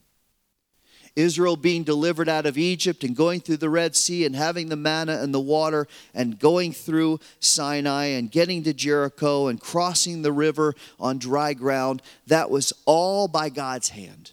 Israel 1.16 1.58
being 1.58 1.84
delivered 1.84 2.30
out 2.30 2.46
of 2.46 2.58
Egypt 2.58 3.04
and 3.04 3.16
going 3.16 3.42
through 3.42 3.58
the 3.58 3.70
Red 3.70 3.96
Sea 3.96 4.26
and 4.26 4.36
having 4.36 4.70
the 4.70 4.76
manna 4.76 5.22
and 5.22 5.34
the 5.34 5.42
water 5.42 5.88
and 6.14 6.40
going 6.40 6.72
through 6.72 7.20
Sinai 7.40 8.06
and 8.06 8.32
getting 8.32 8.64
to 8.64 8.74
Jericho 8.74 9.48
and 9.48 9.60
crossing 9.60 10.22
the 10.22 10.32
river 10.32 10.74
on 11.00 11.18
dry 11.18 11.54
ground, 11.54 12.02
that 12.28 12.50
was 12.50 12.72
all 12.86 13.28
by 13.28 13.50
God's 13.50 13.90
hand. 13.90 14.32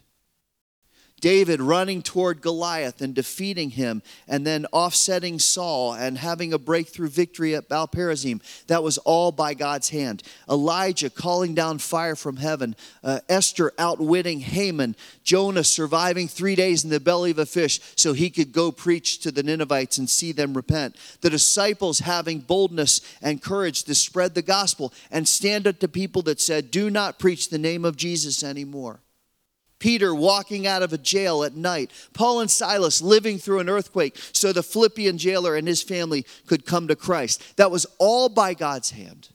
David 1.21 1.61
running 1.61 2.03
toward 2.03 2.41
Goliath 2.41 3.01
and 3.01 3.15
defeating 3.15 3.71
him, 3.71 4.03
and 4.27 4.47
then 4.47 4.67
offsetting 4.73 5.39
Saul 5.39 5.95
and 5.95 6.19
having 6.19 6.53
a 6.53 6.59
breakthrough 6.59 7.09
victory 7.09 7.55
at 7.55 7.69
Baal-perazim. 7.69 8.41
That 8.67 8.83
was 8.83 8.99
all 8.99 9.33
by 9.33 9.55
God's 9.55 9.91
hand. 9.91 10.23
Elijah 10.49 11.11
calling 11.11 11.55
down 11.55 11.79
fire 11.79 12.17
from 12.17 12.37
heaven. 12.37 12.77
Uh, 13.03 13.21
Esther 13.29 13.73
outwitting 13.79 14.41
Haman. 14.41 14.97
Jonah 15.25 15.65
surviving 15.65 16.29
three 16.29 16.55
days 16.55 16.85
in 16.85 16.91
the 16.91 17.01
belly 17.01 17.31
of 17.31 17.39
a 17.39 17.47
fish 17.47 17.81
so 17.97 18.13
he 18.13 18.31
could 18.31 18.53
go 18.53 18.71
preach 18.71 19.21
to 19.21 19.31
the 19.31 19.43
Ninevites 19.43 19.99
and 19.99 20.09
see 20.09 20.33
them 20.33 20.55
repent. 20.55 20.97
The 21.21 21.31
disciples 21.31 22.01
having 22.01 22.41
boldness 22.41 23.01
and 23.21 23.43
courage 23.43 23.85
to 23.85 23.95
spread 23.95 24.35
the 24.35 24.43
gospel 24.43 24.93
and 25.11 25.27
stand 25.27 25.67
up 25.67 25.79
to 25.81 25.89
people 25.89 26.23
that 26.23 26.41
said, 26.41 26.71
Do 26.71 26.91
not 26.91 27.19
preach 27.19 27.51
the 27.51 27.59
name 27.59 27.85
of 27.85 27.97
Jesus 27.97 28.43
anymore. 28.45 29.01
Peter 29.79 30.15
walking 30.15 30.67
out 30.67 30.83
of 30.83 30.93
a 30.93 30.99
jail 30.99 31.45
at 31.45 31.55
night, 31.55 31.91
Paul 32.13 32.41
and 32.41 32.51
Silas 32.51 33.01
living 33.01 33.39
through 33.39 33.61
an 33.61 33.69
earthquake 33.69 34.17
so 34.33 34.53
the 34.53 34.63
Philippian 34.63 35.19
jailer 35.19 35.55
and 35.55 35.69
his 35.69 35.83
family 35.83 36.27
could 36.47 36.67
come 36.67 36.89
to 36.89 36.97
Christ. 36.97 37.57
That 37.57 37.71
was 37.71 37.87
all 37.99 38.29
by 38.29 38.55
God's 38.55 38.91
hand. 38.91 39.29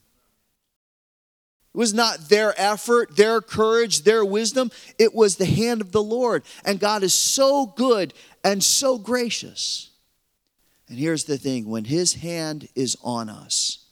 It 1.73 1.77
was 1.77 1.93
not 1.93 2.29
their 2.29 2.53
effort, 2.57 3.15
their 3.15 3.41
courage, 3.41 4.03
their 4.03 4.23
wisdom. 4.23 4.69
It 4.99 5.15
was 5.15 5.37
the 5.37 5.45
hand 5.45 5.81
of 5.81 5.91
the 5.91 6.03
Lord. 6.03 6.43
And 6.63 6.79
God 6.79 7.01
is 7.01 7.13
so 7.13 7.65
good 7.65 8.13
and 8.43 8.63
so 8.63 8.99
gracious. 8.99 9.89
And 10.87 10.99
here's 10.99 11.23
the 11.23 11.37
thing 11.37 11.67
when 11.67 11.85
His 11.85 12.15
hand 12.15 12.67
is 12.75 12.95
on 13.03 13.29
us 13.29 13.85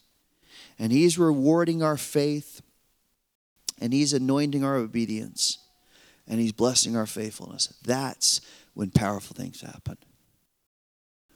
and 0.78 0.92
He's 0.92 1.18
rewarding 1.18 1.82
our 1.82 1.98
faith 1.98 2.62
and 3.80 3.94
He's 3.94 4.14
anointing 4.14 4.64
our 4.64 4.76
obedience 4.76 5.58
and 6.28 6.40
He's 6.40 6.52
blessing 6.52 6.96
our 6.96 7.06
faithfulness. 7.06 7.74
That's 7.84 8.42
when 8.74 8.92
powerful 8.92 9.36
things 9.36 9.62
happen. 9.62 9.98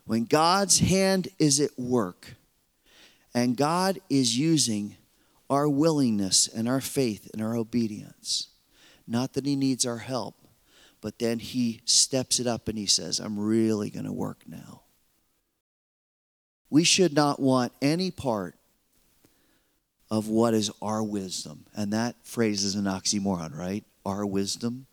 When 0.05 0.25
God's 0.25 0.79
hand 0.79 1.29
is 1.39 1.59
at 1.59 1.77
work 1.77 2.35
and 3.33 3.57
God 3.57 3.99
is 4.09 4.37
using 4.37 4.95
our 5.49 5.67
willingness 5.67 6.47
and 6.47 6.67
our 6.69 6.81
faith 6.81 7.29
and 7.33 7.41
our 7.41 7.55
obedience, 7.55 8.49
not 9.07 9.33
that 9.33 9.45
He 9.45 9.55
needs 9.55 9.85
our 9.85 9.97
help, 9.97 10.35
but 11.01 11.19
then 11.19 11.39
He 11.39 11.81
steps 11.85 12.39
it 12.39 12.47
up 12.47 12.67
and 12.67 12.77
He 12.77 12.85
says, 12.85 13.19
I'm 13.19 13.39
really 13.39 13.89
going 13.89 14.05
to 14.05 14.13
work 14.13 14.43
now. 14.47 14.81
We 16.69 16.83
should 16.83 17.13
not 17.13 17.39
want 17.39 17.73
any 17.81 18.11
part 18.11 18.55
of 20.09 20.27
what 20.27 20.53
is 20.53 20.71
our 20.81 21.03
wisdom. 21.03 21.65
And 21.75 21.93
that 21.93 22.15
phrase 22.23 22.63
is 22.63 22.75
an 22.75 22.85
oxymoron, 22.85 23.55
right? 23.55 23.83
Our 24.05 24.25
wisdom. 24.25 24.87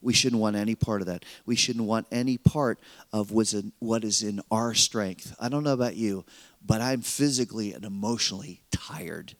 We 0.00 0.12
shouldn't 0.12 0.40
want 0.40 0.56
any 0.56 0.74
part 0.74 1.00
of 1.00 1.06
that. 1.06 1.24
We 1.46 1.56
shouldn't 1.56 1.86
want 1.86 2.06
any 2.12 2.36
part 2.36 2.78
of 3.12 3.30
what 3.30 4.04
is 4.04 4.22
in 4.22 4.42
our 4.50 4.74
strength. 4.74 5.34
I 5.40 5.48
don't 5.48 5.64
know 5.64 5.72
about 5.72 5.96
you, 5.96 6.24
but 6.64 6.80
I'm 6.80 7.00
physically 7.00 7.72
and 7.72 7.84
emotionally 7.84 8.62
tired. 8.70 9.34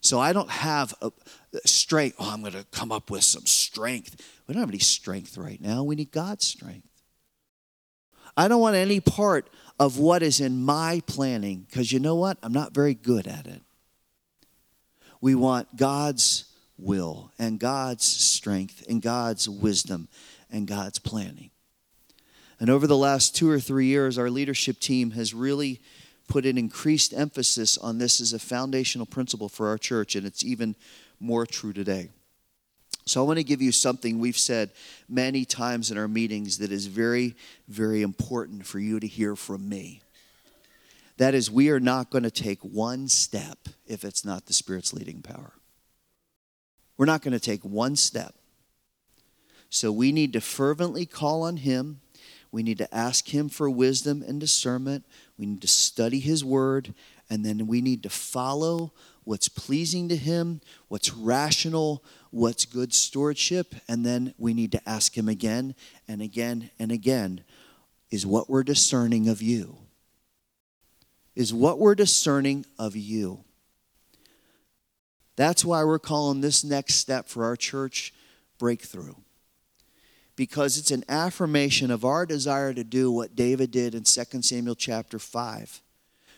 So 0.00 0.18
I 0.18 0.32
don't 0.32 0.50
have 0.50 0.94
a 1.00 1.12
strength. 1.64 2.16
Oh, 2.18 2.30
I'm 2.30 2.40
going 2.40 2.52
to 2.52 2.66
come 2.72 2.92
up 2.92 3.10
with 3.10 3.24
some 3.24 3.46
strength. 3.46 4.16
We 4.46 4.54
don't 4.54 4.60
have 4.60 4.68
any 4.68 4.78
strength 4.78 5.38
right 5.38 5.60
now. 5.60 5.84
We 5.84 5.94
need 5.94 6.10
God's 6.10 6.44
strength. 6.44 6.88
I 8.36 8.48
don't 8.48 8.60
want 8.60 8.76
any 8.76 8.98
part 9.00 9.48
of 9.78 9.98
what 9.98 10.22
is 10.22 10.40
in 10.40 10.64
my 10.64 11.02
planning 11.06 11.66
because 11.68 11.92
you 11.92 12.00
know 12.00 12.16
what? 12.16 12.36
I'm 12.42 12.52
not 12.52 12.74
very 12.74 12.94
good 12.94 13.26
at 13.28 13.46
it. 13.46 13.62
We 15.20 15.34
want 15.34 15.76
God's 15.76 16.44
will 16.78 17.32
and 17.38 17.58
God's 17.58 18.04
strength 18.04 18.84
and 18.88 19.00
God's 19.00 19.48
wisdom 19.48 20.08
and 20.50 20.66
God's 20.66 20.98
planning. 20.98 21.50
And 22.60 22.70
over 22.70 22.86
the 22.86 22.96
last 22.96 23.34
two 23.34 23.50
or 23.50 23.60
three 23.60 23.86
years, 23.86 24.16
our 24.16 24.30
leadership 24.30 24.78
team 24.78 25.12
has 25.12 25.34
really 25.34 25.80
put 26.28 26.46
an 26.46 26.56
increased 26.56 27.12
emphasis 27.12 27.76
on 27.76 27.98
this 27.98 28.20
as 28.20 28.32
a 28.32 28.38
foundational 28.38 29.06
principle 29.06 29.48
for 29.48 29.68
our 29.68 29.78
church, 29.78 30.14
and 30.14 30.26
it's 30.26 30.44
even 30.44 30.74
more 31.20 31.46
true 31.46 31.72
today. 31.72 32.10
So, 33.06 33.22
I 33.22 33.26
want 33.26 33.38
to 33.38 33.44
give 33.44 33.60
you 33.60 33.70
something 33.70 34.18
we've 34.18 34.38
said 34.38 34.70
many 35.10 35.44
times 35.44 35.90
in 35.90 35.98
our 35.98 36.08
meetings 36.08 36.58
that 36.58 36.72
is 36.72 36.86
very, 36.86 37.36
very 37.68 38.00
important 38.00 38.64
for 38.64 38.78
you 38.78 38.98
to 38.98 39.06
hear 39.06 39.36
from 39.36 39.68
me. 39.68 40.00
That 41.18 41.34
is, 41.34 41.50
we 41.50 41.68
are 41.68 41.80
not 41.80 42.10
going 42.10 42.24
to 42.24 42.30
take 42.30 42.60
one 42.60 43.08
step 43.08 43.58
if 43.86 44.04
it's 44.04 44.24
not 44.24 44.46
the 44.46 44.54
Spirit's 44.54 44.94
leading 44.94 45.20
power. 45.20 45.52
We're 46.96 47.06
not 47.06 47.22
going 47.22 47.32
to 47.32 47.40
take 47.40 47.64
one 47.64 47.96
step. 47.96 48.34
So 49.68 49.90
we 49.90 50.12
need 50.12 50.32
to 50.34 50.40
fervently 50.40 51.06
call 51.06 51.42
on 51.42 51.58
Him. 51.58 52.00
We 52.52 52.62
need 52.62 52.78
to 52.78 52.94
ask 52.94 53.34
Him 53.34 53.48
for 53.48 53.68
wisdom 53.68 54.22
and 54.26 54.38
discernment. 54.40 55.04
We 55.36 55.46
need 55.46 55.62
to 55.62 55.68
study 55.68 56.20
His 56.20 56.44
Word. 56.44 56.94
And 57.28 57.44
then 57.44 57.66
we 57.66 57.80
need 57.80 58.02
to 58.04 58.10
follow 58.10 58.92
what's 59.24 59.48
pleasing 59.48 60.08
to 60.10 60.16
Him, 60.16 60.60
what's 60.88 61.12
rational, 61.12 62.04
what's 62.30 62.64
good 62.64 62.94
stewardship. 62.94 63.74
And 63.88 64.06
then 64.06 64.34
we 64.38 64.54
need 64.54 64.70
to 64.72 64.88
ask 64.88 65.16
Him 65.18 65.28
again 65.28 65.74
and 66.06 66.22
again 66.22 66.70
and 66.78 66.92
again 66.92 67.42
is 68.14 68.24
what 68.24 68.48
we're 68.48 68.62
discerning 68.62 69.28
of 69.28 69.42
you? 69.42 69.76
Is 71.34 71.52
what 71.52 71.80
we're 71.80 71.96
discerning 71.96 72.64
of 72.78 72.94
you? 72.94 73.42
That's 75.36 75.64
why 75.64 75.84
we're 75.84 75.98
calling 75.98 76.40
this 76.40 76.64
next 76.64 76.94
step 76.94 77.28
for 77.28 77.44
our 77.44 77.56
church 77.56 78.12
breakthrough. 78.58 79.14
Because 80.36 80.78
it's 80.78 80.90
an 80.90 81.04
affirmation 81.08 81.90
of 81.90 82.04
our 82.04 82.26
desire 82.26 82.74
to 82.74 82.84
do 82.84 83.10
what 83.10 83.36
David 83.36 83.70
did 83.70 83.94
in 83.94 84.02
2 84.02 84.42
Samuel 84.42 84.74
chapter 84.74 85.18
5 85.18 85.80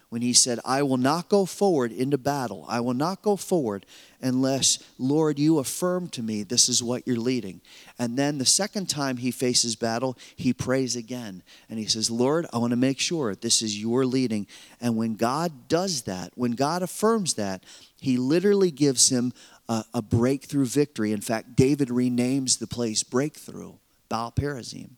when 0.09 0.23
he 0.23 0.33
said, 0.33 0.61
I 0.65 0.83
will 0.83 0.99
not 0.99 1.29
go 1.29 1.47
forward 1.47 1.91
into 1.91 2.17
battle. 2.17 2.65
I 2.69 2.81
will 2.81 2.95
not 2.95 3.23
go 3.23 3.35
forward 3.35 3.85
unless, 4.23 4.79
Lord, 4.99 5.39
you 5.39 5.59
affirm 5.59 6.09
to 6.11 6.23
me 6.23 6.45
this 6.45 6.69
is 6.69 6.81
what 6.83 7.07
you're 7.07 7.17
leading. 7.17 7.61
And 7.99 8.17
then 8.17 8.39
the 8.39 8.47
second 8.47 8.89
time 8.89 9.17
he 9.17 9.33
faces 9.33 9.75
battle, 9.75 10.17
he 10.37 10.53
prays 10.53 10.95
again. 10.95 11.43
And 11.69 11.79
he 11.79 11.87
says, 11.87 12.09
Lord, 12.09 12.47
I 12.53 12.59
want 12.59 12.71
to 12.71 12.77
make 12.77 13.01
sure 13.01 13.35
this 13.35 13.63
is 13.63 13.81
your 13.81 14.07
leading. 14.07 14.47
And 14.81 14.97
when 14.97 15.17
God 15.17 15.67
does 15.69 16.03
that, 16.03 16.31
when 16.37 16.53
God 16.53 16.83
affirms 16.83 17.35
that, 17.35 17.65
he 18.01 18.17
literally 18.17 18.71
gives 18.71 19.09
him 19.09 19.33
a, 19.69 19.85
a 19.93 20.03
breakthrough 20.03 20.67
victory. 20.67 21.11
In 21.11 21.21
fact, 21.21 21.57
David 21.57 21.89
renames 21.89 22.61
the 22.61 22.69
place 22.69 23.03
breakthrough, 23.03 23.73
Baal 24.09 24.31
Perazim. 24.31 24.91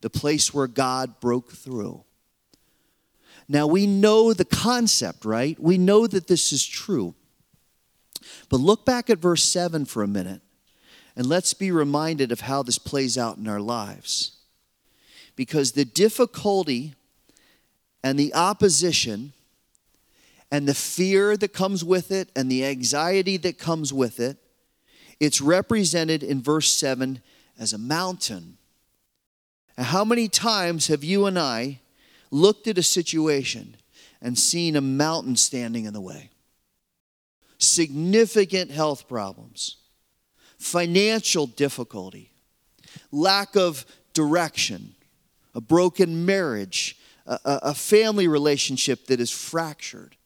the 0.00 0.10
place 0.10 0.54
where 0.54 0.66
God 0.66 1.20
broke 1.20 1.52
through. 1.52 2.04
Now 3.48 3.66
we 3.66 3.86
know 3.86 4.32
the 4.32 4.44
concept, 4.44 5.24
right? 5.24 5.58
We 5.60 5.78
know 5.78 6.06
that 6.06 6.26
this 6.26 6.52
is 6.52 6.66
true. 6.66 7.14
But 8.48 8.60
look 8.60 8.84
back 8.84 9.08
at 9.08 9.18
verse 9.18 9.42
7 9.42 9.84
for 9.84 10.02
a 10.02 10.08
minute 10.08 10.40
and 11.16 11.26
let's 11.26 11.54
be 11.54 11.70
reminded 11.70 12.30
of 12.30 12.42
how 12.42 12.62
this 12.62 12.78
plays 12.78 13.16
out 13.16 13.38
in 13.38 13.48
our 13.48 13.60
lives. 13.60 14.32
Because 15.34 15.72
the 15.72 15.84
difficulty 15.84 16.94
and 18.02 18.18
the 18.18 18.34
opposition 18.34 19.32
and 20.50 20.68
the 20.68 20.74
fear 20.74 21.36
that 21.36 21.52
comes 21.52 21.84
with 21.84 22.10
it 22.10 22.30
and 22.36 22.50
the 22.50 22.64
anxiety 22.64 23.36
that 23.38 23.58
comes 23.58 23.92
with 23.92 24.20
it, 24.20 24.36
it's 25.18 25.40
represented 25.40 26.22
in 26.22 26.42
verse 26.42 26.72
7 26.72 27.20
as 27.58 27.72
a 27.72 27.78
mountain. 27.78 28.58
And 29.76 29.86
how 29.86 30.04
many 30.04 30.28
times 30.28 30.88
have 30.88 31.02
you 31.02 31.26
and 31.26 31.38
I 31.38 31.80
looked 32.36 32.68
at 32.68 32.78
a 32.78 32.82
situation 32.82 33.76
and 34.20 34.38
seen 34.38 34.76
a 34.76 34.80
mountain 34.80 35.36
standing 35.36 35.84
in 35.84 35.92
the 35.92 36.00
way? 36.00 36.30
Significant 37.58 38.70
health 38.70 39.08
problems, 39.08 39.76
financial 40.58 41.46
difficulty, 41.46 42.30
lack 43.10 43.56
of 43.56 43.86
direction, 44.12 44.94
a 45.54 45.60
broken 45.60 46.26
marriage, 46.26 46.98
a, 47.26 47.38
a 47.44 47.74
family 47.74 48.28
relationship 48.28 49.06
that 49.06 49.20
is 49.20 49.30
fractured 49.30 50.16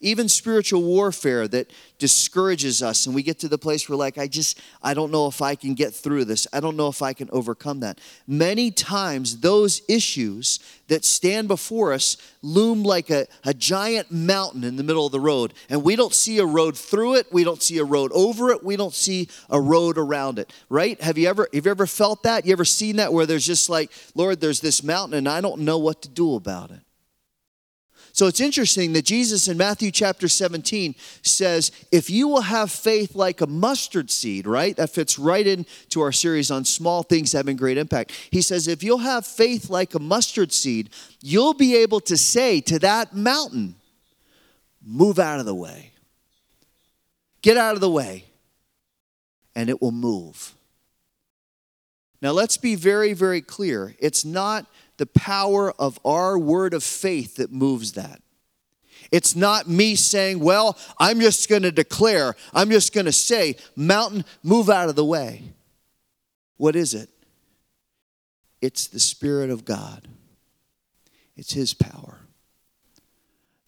even 0.00 0.28
spiritual 0.28 0.82
warfare 0.82 1.48
that 1.48 1.70
discourages 1.98 2.82
us. 2.82 3.06
And 3.06 3.14
we 3.14 3.22
get 3.22 3.38
to 3.40 3.48
the 3.48 3.58
place 3.58 3.88
where 3.88 3.96
like 3.96 4.18
i 4.18 4.26
just 4.26 4.60
i 4.82 4.92
don't 4.92 5.10
know 5.10 5.26
if 5.26 5.40
i 5.40 5.54
can 5.54 5.74
get 5.74 5.94
through 5.94 6.26
this. 6.26 6.46
I 6.52 6.60
don't 6.60 6.76
know 6.76 6.88
if 6.88 7.02
i 7.02 7.12
can 7.12 7.28
overcome 7.32 7.80
that. 7.80 7.98
Many 8.26 8.70
times 8.70 9.40
those 9.40 9.82
issues 9.88 10.60
that 10.88 11.04
stand 11.04 11.48
before 11.48 11.92
us 11.92 12.16
loom 12.42 12.82
like 12.82 13.10
a, 13.10 13.26
a 13.44 13.52
giant 13.52 14.12
mountain 14.12 14.62
in 14.62 14.76
the 14.76 14.84
middle 14.84 15.06
of 15.06 15.12
the 15.12 15.20
road. 15.20 15.52
And 15.68 15.82
we 15.82 15.96
don't 15.96 16.14
see 16.14 16.38
a 16.38 16.46
road 16.46 16.76
through 16.76 17.16
it. 17.16 17.26
We 17.32 17.42
don't 17.42 17.62
see 17.62 17.78
a 17.78 17.84
road 17.84 18.12
over 18.14 18.50
it. 18.50 18.62
We 18.62 18.76
don't 18.76 18.94
see 18.94 19.28
a 19.50 19.60
road 19.60 19.98
around 19.98 20.38
it 20.38 20.52
right? 20.68 21.00
Have 21.00 21.18
you 21.18 21.28
ever 21.28 21.48
have 21.52 21.64
you 21.64 21.70
ever 21.70 21.86
felt 21.86 22.22
that? 22.24 22.44
You 22.44 22.52
ever 22.52 22.64
seen 22.64 22.96
that 22.96 23.12
where 23.12 23.26
there's 23.26 23.46
just 23.46 23.68
like 23.68 23.90
lord 24.14 24.40
there's 24.40 24.60
this 24.60 24.82
mountain 24.82 25.18
and 25.18 25.28
i 25.28 25.40
don't 25.40 25.60
know 25.60 25.78
what 25.78 26.02
to 26.02 26.08
do 26.08 26.34
about 26.34 26.70
it 26.70 26.80
so 28.16 28.26
it's 28.26 28.40
interesting 28.40 28.94
that 28.94 29.04
Jesus 29.04 29.46
in 29.46 29.58
Matthew 29.58 29.90
chapter 29.90 30.26
17 30.26 30.94
says, 31.20 31.70
If 31.92 32.08
you 32.08 32.28
will 32.28 32.40
have 32.40 32.70
faith 32.70 33.14
like 33.14 33.42
a 33.42 33.46
mustard 33.46 34.10
seed, 34.10 34.46
right? 34.46 34.74
That 34.74 34.88
fits 34.88 35.18
right 35.18 35.46
into 35.46 36.00
our 36.00 36.12
series 36.12 36.50
on 36.50 36.64
small 36.64 37.02
things 37.02 37.32
having 37.32 37.58
great 37.58 37.76
impact. 37.76 38.12
He 38.30 38.40
says, 38.40 38.68
If 38.68 38.82
you'll 38.82 38.96
have 39.00 39.26
faith 39.26 39.68
like 39.68 39.94
a 39.94 39.98
mustard 39.98 40.50
seed, 40.54 40.88
you'll 41.20 41.52
be 41.52 41.76
able 41.76 42.00
to 42.00 42.16
say 42.16 42.62
to 42.62 42.78
that 42.78 43.14
mountain, 43.14 43.74
Move 44.82 45.18
out 45.18 45.38
of 45.38 45.44
the 45.44 45.54
way. 45.54 45.92
Get 47.42 47.58
out 47.58 47.74
of 47.74 47.82
the 47.82 47.90
way. 47.90 48.24
And 49.54 49.68
it 49.68 49.82
will 49.82 49.92
move. 49.92 50.54
Now, 52.22 52.30
let's 52.30 52.56
be 52.56 52.76
very, 52.76 53.12
very 53.12 53.42
clear. 53.42 53.94
It's 53.98 54.24
not 54.24 54.64
the 54.96 55.06
power 55.06 55.72
of 55.72 55.98
our 56.04 56.38
word 56.38 56.74
of 56.74 56.82
faith 56.82 57.36
that 57.36 57.52
moves 57.52 57.92
that. 57.92 58.22
It's 59.12 59.36
not 59.36 59.68
me 59.68 59.94
saying, 59.94 60.40
well, 60.40 60.76
I'm 60.98 61.20
just 61.20 61.48
going 61.48 61.62
to 61.62 61.72
declare, 61.72 62.34
I'm 62.52 62.70
just 62.70 62.92
going 62.92 63.06
to 63.06 63.12
say, 63.12 63.56
mountain, 63.76 64.24
move 64.42 64.68
out 64.68 64.88
of 64.88 64.96
the 64.96 65.04
way. 65.04 65.42
What 66.56 66.74
is 66.74 66.94
it? 66.94 67.08
It's 68.60 68.88
the 68.88 68.98
Spirit 68.98 69.50
of 69.50 69.64
God, 69.64 70.08
it's 71.36 71.52
His 71.52 71.74
power. 71.74 72.20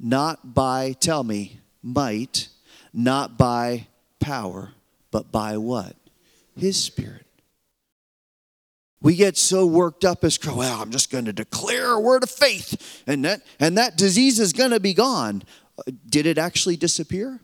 Not 0.01 0.55
by, 0.55 0.93
tell 0.93 1.25
me, 1.25 1.61
might, 1.83 2.49
not 2.93 3.37
by 3.37 3.88
power, 4.21 4.73
but 5.11 5.33
by 5.33 5.57
what? 5.57 5.97
His 6.57 6.83
Spirit. 6.83 7.27
We 9.01 9.15
get 9.15 9.37
so 9.37 9.65
worked 9.65 10.05
up 10.05 10.25
as, 10.25 10.39
well, 10.45 10.83
I'm 10.83 10.91
just 10.91 11.11
going 11.11 11.27
to 11.27 11.33
declare 11.33 11.93
a 11.93 12.01
word 12.01 12.25
of 12.25 12.31
faith 12.31 13.03
and 13.07 13.25
that, 13.25 13.43
and 13.61 13.79
that 13.79 13.97
disease 13.97 14.41
is 14.41 14.53
going 14.53 14.73
to 14.73 14.81
be 14.81 14.93
gone. 14.93 15.43
Did 16.09 16.27
it 16.27 16.37
actually 16.37 16.77
disappear? 16.77 17.41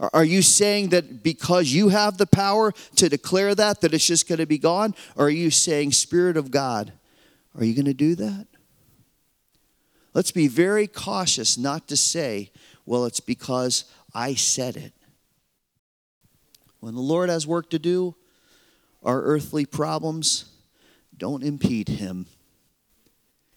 Are 0.00 0.24
you 0.24 0.42
saying 0.42 0.88
that 0.88 1.22
because 1.22 1.72
you 1.72 1.90
have 1.90 2.16
the 2.16 2.26
power 2.26 2.72
to 2.96 3.08
declare 3.08 3.54
that, 3.54 3.82
that 3.82 3.92
it's 3.92 4.06
just 4.06 4.26
going 4.26 4.38
to 4.38 4.46
be 4.46 4.58
gone? 4.58 4.94
Or 5.14 5.26
are 5.26 5.30
you 5.30 5.50
saying, 5.50 5.92
Spirit 5.92 6.36
of 6.36 6.50
God, 6.50 6.92
are 7.56 7.64
you 7.64 7.74
going 7.74 7.84
to 7.84 7.94
do 7.94 8.14
that? 8.14 8.46
Let's 10.14 10.32
be 10.32 10.48
very 10.48 10.86
cautious 10.86 11.56
not 11.56 11.86
to 11.88 11.96
say, 11.96 12.50
well, 12.86 13.04
it's 13.04 13.20
because 13.20 13.84
I 14.14 14.34
said 14.34 14.76
it. 14.76 14.92
When 16.80 16.94
the 16.94 17.00
Lord 17.00 17.28
has 17.28 17.46
work 17.46 17.70
to 17.70 17.78
do, 17.78 18.16
our 19.02 19.22
earthly 19.22 19.64
problems 19.64 20.46
don't 21.16 21.42
impede 21.42 21.88
him. 21.88 22.26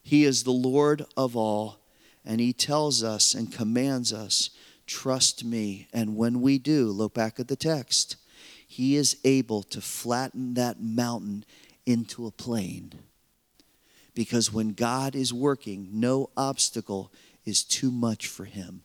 He 0.02 0.24
is 0.24 0.44
the 0.44 0.50
Lord 0.50 1.06
of 1.16 1.36
all, 1.36 1.78
and 2.24 2.40
he 2.40 2.52
tells 2.52 3.02
us 3.02 3.34
and 3.34 3.52
commands 3.52 4.12
us, 4.12 4.50
Trust 4.86 5.44
me. 5.44 5.88
And 5.94 6.16
when 6.16 6.42
we 6.42 6.58
do, 6.58 6.90
look 6.90 7.14
back 7.14 7.40
at 7.40 7.48
the 7.48 7.56
text, 7.56 8.16
he 8.66 8.96
is 8.96 9.16
able 9.24 9.62
to 9.64 9.80
flatten 9.80 10.54
that 10.54 10.82
mountain 10.82 11.44
into 11.86 12.26
a 12.26 12.30
plain. 12.30 12.92
Because 14.14 14.52
when 14.52 14.74
God 14.74 15.16
is 15.16 15.32
working, 15.32 15.88
no 15.92 16.30
obstacle 16.36 17.10
is 17.44 17.64
too 17.64 17.90
much 17.90 18.26
for 18.26 18.44
him. 18.44 18.82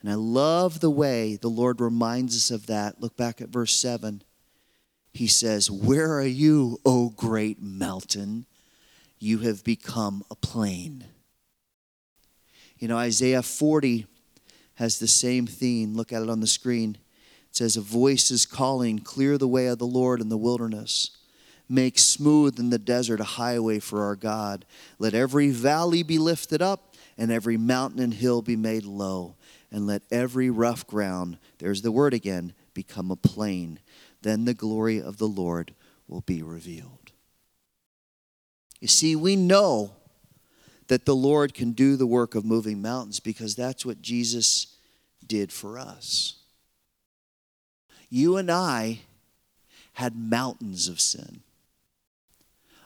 And 0.00 0.10
I 0.10 0.14
love 0.14 0.80
the 0.80 0.90
way 0.90 1.36
the 1.36 1.48
Lord 1.48 1.80
reminds 1.80 2.36
us 2.36 2.50
of 2.50 2.66
that. 2.66 3.00
Look 3.00 3.16
back 3.16 3.40
at 3.40 3.48
verse 3.48 3.74
7 3.74 4.22
he 5.16 5.26
says, 5.26 5.70
Where 5.70 6.12
are 6.12 6.26
you, 6.26 6.78
O 6.84 7.08
great 7.08 7.60
mountain? 7.60 8.46
You 9.18 9.38
have 9.38 9.64
become 9.64 10.22
a 10.30 10.34
plain. 10.34 11.06
You 12.78 12.88
know, 12.88 12.98
Isaiah 12.98 13.42
40 13.42 14.06
has 14.74 14.98
the 14.98 15.08
same 15.08 15.46
theme. 15.46 15.94
Look 15.94 16.12
at 16.12 16.22
it 16.22 16.28
on 16.28 16.40
the 16.40 16.46
screen. 16.46 16.98
It 17.48 17.56
says, 17.56 17.76
A 17.76 17.80
voice 17.80 18.30
is 18.30 18.44
calling, 18.44 18.98
Clear 18.98 19.38
the 19.38 19.48
way 19.48 19.68
of 19.68 19.78
the 19.78 19.86
Lord 19.86 20.20
in 20.20 20.28
the 20.28 20.36
wilderness. 20.36 21.16
Make 21.68 21.98
smooth 21.98 22.60
in 22.60 22.70
the 22.70 22.78
desert 22.78 23.18
a 23.18 23.24
highway 23.24 23.78
for 23.78 24.04
our 24.04 24.16
God. 24.16 24.66
Let 24.98 25.14
every 25.14 25.50
valley 25.50 26.02
be 26.02 26.18
lifted 26.18 26.60
up, 26.60 26.94
and 27.16 27.32
every 27.32 27.56
mountain 27.56 28.00
and 28.00 28.12
hill 28.12 28.42
be 28.42 28.54
made 28.54 28.84
low. 28.84 29.34
And 29.72 29.86
let 29.86 30.02
every 30.12 30.50
rough 30.50 30.86
ground, 30.86 31.38
there's 31.58 31.82
the 31.82 31.90
word 31.90 32.12
again, 32.12 32.52
become 32.74 33.10
a 33.10 33.16
plain 33.16 33.80
then 34.26 34.44
the 34.44 34.54
glory 34.54 35.00
of 35.00 35.18
the 35.18 35.28
Lord 35.28 35.74
will 36.08 36.22
be 36.22 36.42
revealed. 36.42 37.12
You 38.80 38.88
see, 38.88 39.16
we 39.16 39.36
know 39.36 39.92
that 40.88 41.04
the 41.04 41.16
Lord 41.16 41.54
can 41.54 41.72
do 41.72 41.96
the 41.96 42.06
work 42.06 42.34
of 42.34 42.44
moving 42.44 42.80
mountains 42.80 43.20
because 43.20 43.54
that's 43.54 43.84
what 43.84 44.02
Jesus 44.02 44.76
did 45.26 45.52
for 45.52 45.78
us. 45.78 46.36
You 48.08 48.36
and 48.36 48.50
I 48.50 49.00
had 49.94 50.14
mountains 50.14 50.88
of 50.88 51.00
sin. 51.00 51.40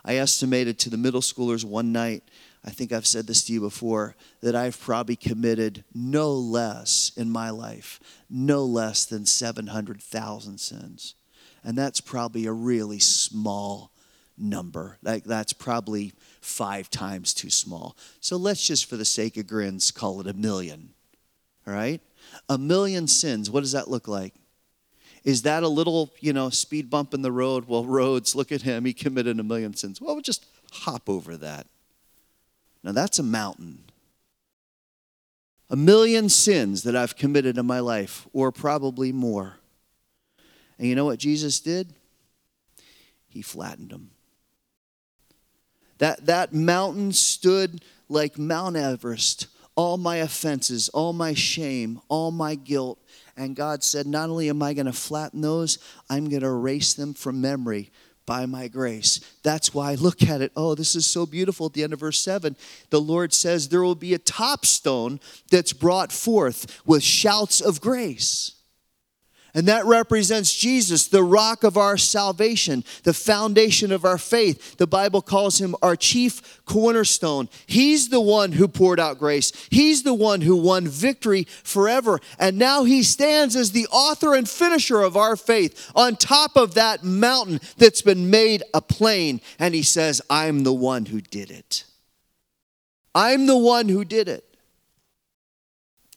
I 0.03 0.17
estimated 0.17 0.79
to 0.79 0.91
the 0.91 0.97
middle 0.97 1.21
schoolers 1.21 1.65
one 1.65 1.93
night, 1.93 2.23
I 2.65 2.71
think 2.71 2.93
I've 2.93 3.07
said 3.07 3.27
this 3.27 3.45
to 3.45 3.53
you 3.53 3.61
before, 3.61 4.17
that 4.41 4.55
I've 4.55 4.81
probably 4.81 5.17
committed 5.17 5.85
no 5.95 6.33
less 6.33 7.13
in 7.17 7.31
my 7.31 7.51
life, 7.51 8.01
no 8.31 8.65
less 8.65 9.05
than 9.05 9.27
700,000 9.27 10.59
sins 10.59 11.15
and 11.65 11.77
that's 11.77 12.01
probably 12.01 12.47
a 12.47 12.53
really 12.53 12.99
small 12.99 13.91
number. 14.37 14.99
Like 15.03 15.25
that's 15.25 15.53
probably 15.53 16.13
five 16.41 16.91
times 16.91 17.35
too 17.35 17.51
small. 17.51 17.97
So 18.21 18.37
let's 18.37 18.67
just, 18.67 18.87
for 18.87 18.97
the 18.97 19.05
sake 19.05 19.37
of 19.37 19.47
grins, 19.47 19.91
call 19.91 20.21
it 20.21 20.27
a 20.27 20.33
million. 20.33 20.91
All 21.67 21.75
right? 21.75 22.01
A 22.49 22.59
million 22.59 23.07
sins. 23.07 23.51
What 23.51 23.61
does 23.61 23.73
that 23.73 23.89
look 23.89 24.09
like? 24.09 24.35
Is 25.23 25.43
that 25.43 25.63
a 25.63 25.69
little, 25.69 26.11
you 26.21 26.33
know, 26.33 26.49
speed 26.49 26.89
bump 26.89 27.13
in 27.13 27.23
the 27.23 27.33
road? 27.33 27.67
Well, 27.69 27.85
roads, 27.85 28.35
look 28.35 28.51
at 28.51 28.63
him. 28.63 28.87
He 28.87 28.95
committed 28.95 29.39
a 29.39 29.43
million 29.43 29.75
sins. 29.75 30.01
Well, 30.01 30.15
we'll 30.15 30.23
just 30.23 30.47
hop 30.73 31.09
over 31.09 31.37
that. 31.37 31.67
Now 32.83 32.93
that's 32.93 33.19
a 33.19 33.23
mountain. 33.23 33.85
A 35.69 35.77
million 35.77 36.29
sins 36.29 36.83
that 36.85 36.97
I've 36.97 37.17
committed 37.17 37.59
in 37.59 37.67
my 37.67 37.81
life, 37.81 38.27
or 38.33 38.51
probably 38.51 39.13
more. 39.13 39.60
And 40.81 40.89
you 40.89 40.95
know 40.95 41.05
what 41.05 41.19
Jesus 41.19 41.61
did? 41.61 41.93
He 43.29 43.43
flattened 43.43 43.91
them. 43.91 44.13
That, 45.99 46.25
that 46.25 46.55
mountain 46.55 47.13
stood 47.13 47.85
like 48.09 48.39
Mount 48.39 48.77
Everest, 48.77 49.49
all 49.77 49.99
my 49.99 50.17
offenses, 50.17 50.89
all 50.89 51.13
my 51.13 51.35
shame, 51.35 52.01
all 52.09 52.31
my 52.31 52.55
guilt. 52.55 52.99
And 53.37 53.55
God 53.55 53.85
said, 53.85 54.07
Not 54.07 54.31
only 54.31 54.49
am 54.49 54.63
I 54.63 54.73
going 54.73 54.87
to 54.87 54.93
flatten 54.95 55.43
those, 55.43 55.79
I'm 56.09 56.31
going 56.31 56.41
to 56.41 56.49
erase 56.49 56.95
them 56.95 57.13
from 57.13 57.43
memory 57.43 57.91
by 58.25 58.47
my 58.47 58.67
grace. 58.67 59.21
That's 59.43 59.75
why 59.75 59.93
I 59.93 59.95
look 59.97 60.23
at 60.23 60.41
it. 60.41 60.51
Oh, 60.57 60.75
this 60.75 60.97
is 60.97 61.05
so 61.05 61.27
beautiful 61.27 61.67
at 61.67 61.75
the 61.75 61.85
end 61.85 61.93
of 61.93 62.01
verse 62.01 62.21
7. 62.21 62.57
The 62.89 63.01
Lord 63.03 63.35
says 63.35 63.69
there 63.69 63.83
will 63.83 63.95
be 63.95 64.15
a 64.15 64.19
top 64.19 64.65
stone 64.65 65.21
that's 65.51 65.75
brought 65.75 66.11
forth 66.11 66.81
with 66.87 67.03
shouts 67.03 67.61
of 67.61 67.83
grace. 67.83 68.53
And 69.55 69.67
that 69.67 69.85
represents 69.85 70.55
Jesus, 70.55 71.09
the 71.09 71.25
rock 71.25 71.65
of 71.65 71.77
our 71.77 71.97
salvation, 71.97 72.85
the 73.03 73.13
foundation 73.13 73.91
of 73.91 74.05
our 74.05 74.19
faith. 74.19 74.77
The 74.77 74.87
Bible 74.87 75.23
calls 75.23 75.61
him 75.61 75.75
our 75.83 75.97
chief 75.97 76.61
cornerstone. 76.65 77.49
He's 77.67 78.11
the 78.11 78.21
one 78.21 78.53
who 78.53 78.69
poured 78.69 79.01
out 79.01 79.19
grace, 79.19 79.53
He's 79.71 80.03
the 80.03 80.15
one 80.15 80.41
who 80.43 80.57
won 80.57 80.87
victory 80.87 81.45
forever. 81.65 82.21
And 82.39 82.59
now 82.59 82.85
He 82.85 83.03
stands 83.03 83.57
as 83.57 83.73
the 83.73 83.87
author 83.89 84.35
and 84.35 84.49
finisher 84.49 85.01
of 85.03 85.17
our 85.17 85.37
faith 85.37 85.91
on 85.95 86.17
top 86.17 86.57
of 86.57 86.75
that 86.75 87.03
mountain 87.03 87.61
that's 87.77 88.03
been 88.03 88.31
made 88.31 88.63
a 88.73 88.81
plain. 88.81 89.41
And 89.59 89.75
He 89.75 89.83
says, 89.83 90.23
I'm 90.31 90.63
the 90.63 90.73
one 90.73 91.07
who 91.07 91.21
did 91.21 91.51
it. 91.51 91.85
I'm 93.15 93.47
the 93.47 93.59
one 93.59 93.89
who 93.89 94.05
did 94.05 94.29
it. 94.29 94.50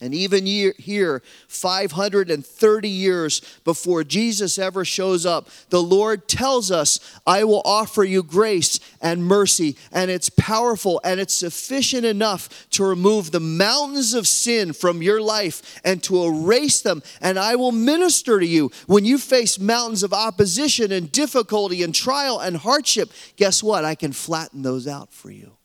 And 0.03 0.13
even 0.13 0.45
here, 0.45 1.23
530 1.47 2.89
years 2.89 3.39
before 3.63 4.03
Jesus 4.03 4.59
ever 4.59 4.83
shows 4.83 5.25
up, 5.25 5.47
the 5.69 5.81
Lord 5.81 6.27
tells 6.27 6.71
us, 6.71 6.99
I 7.25 7.45
will 7.45 7.61
offer 7.63 8.03
you 8.03 8.21
grace 8.21 8.81
and 9.01 9.23
mercy, 9.23 9.77
and 9.93 10.11
it's 10.11 10.29
powerful 10.29 10.99
and 11.05 11.21
it's 11.21 11.33
sufficient 11.33 12.03
enough 12.03 12.69
to 12.71 12.83
remove 12.83 13.31
the 13.31 13.39
mountains 13.39 14.13
of 14.13 14.27
sin 14.27 14.73
from 14.73 15.01
your 15.01 15.21
life 15.21 15.79
and 15.85 16.03
to 16.03 16.25
erase 16.25 16.81
them. 16.81 17.01
And 17.21 17.39
I 17.39 17.55
will 17.55 17.71
minister 17.71 18.41
to 18.41 18.45
you 18.45 18.71
when 18.87 19.05
you 19.05 19.17
face 19.17 19.57
mountains 19.57 20.03
of 20.03 20.11
opposition 20.11 20.91
and 20.91 21.13
difficulty 21.13 21.81
and 21.81 21.95
trial 21.95 22.39
and 22.39 22.57
hardship. 22.57 23.09
Guess 23.37 23.63
what? 23.63 23.85
I 23.85 23.95
can 23.95 24.11
flatten 24.11 24.63
those 24.63 24.85
out 24.85 25.13
for 25.13 25.31
you. 25.31 25.55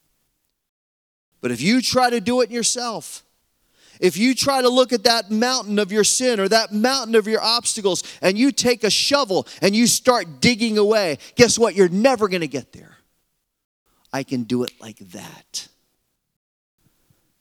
But 1.40 1.50
if 1.50 1.60
you 1.60 1.82
try 1.82 2.10
to 2.10 2.20
do 2.20 2.40
it 2.40 2.52
yourself, 2.52 3.24
if 4.00 4.16
you 4.16 4.34
try 4.34 4.62
to 4.62 4.68
look 4.68 4.92
at 4.92 5.04
that 5.04 5.30
mountain 5.30 5.78
of 5.78 5.92
your 5.92 6.04
sin 6.04 6.40
or 6.40 6.48
that 6.48 6.72
mountain 6.72 7.14
of 7.14 7.26
your 7.26 7.40
obstacles 7.40 8.02
and 8.22 8.38
you 8.38 8.52
take 8.52 8.84
a 8.84 8.90
shovel 8.90 9.46
and 9.60 9.74
you 9.74 9.86
start 9.86 10.40
digging 10.40 10.78
away, 10.78 11.18
guess 11.34 11.58
what? 11.58 11.74
You're 11.74 11.88
never 11.88 12.28
going 12.28 12.42
to 12.42 12.48
get 12.48 12.72
there. 12.72 12.96
I 14.12 14.22
can 14.22 14.44
do 14.44 14.62
it 14.62 14.72
like 14.80 14.98
that. 14.98 15.68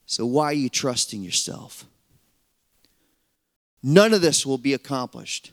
So, 0.06 0.24
why 0.26 0.46
are 0.46 0.54
you 0.54 0.68
trusting 0.68 1.22
yourself? 1.22 1.84
None 3.82 4.14
of 4.14 4.22
this 4.22 4.44
will 4.44 4.58
be 4.58 4.74
accomplished 4.74 5.52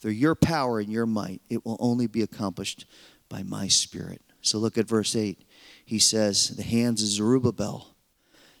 through 0.00 0.12
your 0.12 0.34
power 0.34 0.80
and 0.80 0.92
your 0.92 1.06
might. 1.06 1.40
It 1.48 1.64
will 1.64 1.76
only 1.80 2.06
be 2.06 2.22
accomplished 2.22 2.86
by 3.28 3.42
my 3.42 3.68
spirit. 3.68 4.20
So, 4.42 4.58
look 4.58 4.78
at 4.78 4.88
verse 4.88 5.14
8. 5.16 5.40
He 5.84 5.98
says, 5.98 6.48
The 6.48 6.62
hands 6.62 7.02
of 7.02 7.08
Zerubbabel 7.08 7.94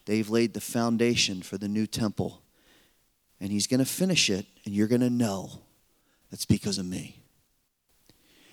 They've 0.08 0.30
laid 0.30 0.54
the 0.54 0.60
foundation 0.62 1.42
for 1.42 1.58
the 1.58 1.68
new 1.68 1.86
temple. 1.86 2.40
And 3.42 3.52
he's 3.52 3.66
going 3.66 3.80
to 3.80 3.86
finish 3.86 4.30
it, 4.30 4.46
and 4.64 4.74
you're 4.74 4.88
going 4.88 5.02
to 5.02 5.10
know 5.10 5.50
that's 6.30 6.46
because 6.46 6.78
of 6.78 6.86
me. 6.86 7.20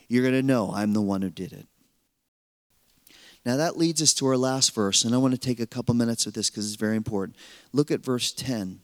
You're 0.09 0.21
going 0.21 0.33
to 0.33 0.43
know 0.43 0.73
I'm 0.75 0.91
the 0.91 1.01
one 1.01 1.21
who 1.21 1.29
did 1.29 1.53
it. 1.53 1.65
Now 3.45 3.55
that 3.55 3.77
leads 3.77 4.01
us 4.01 4.13
to 4.15 4.27
our 4.27 4.35
last 4.35 4.75
verse, 4.75 5.05
and 5.05 5.15
I 5.15 5.17
want 5.17 5.33
to 5.33 5.39
take 5.39 5.61
a 5.61 5.65
couple 5.65 5.95
minutes 5.95 6.25
with 6.25 6.35
this 6.35 6.49
because 6.49 6.67
it's 6.67 6.79
very 6.79 6.97
important. 6.97 7.37
Look 7.71 7.89
at 7.89 8.03
verse 8.03 8.33
10. 8.33 8.81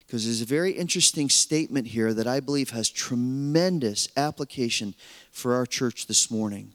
Because 0.00 0.24
there's 0.24 0.42
a 0.42 0.46
very 0.46 0.72
interesting 0.72 1.28
statement 1.28 1.86
here 1.86 2.12
that 2.14 2.26
I 2.26 2.40
believe 2.40 2.70
has 2.70 2.90
tremendous 2.90 4.08
application 4.16 4.96
for 5.30 5.54
our 5.54 5.66
church 5.66 6.08
this 6.08 6.32
morning. 6.32 6.72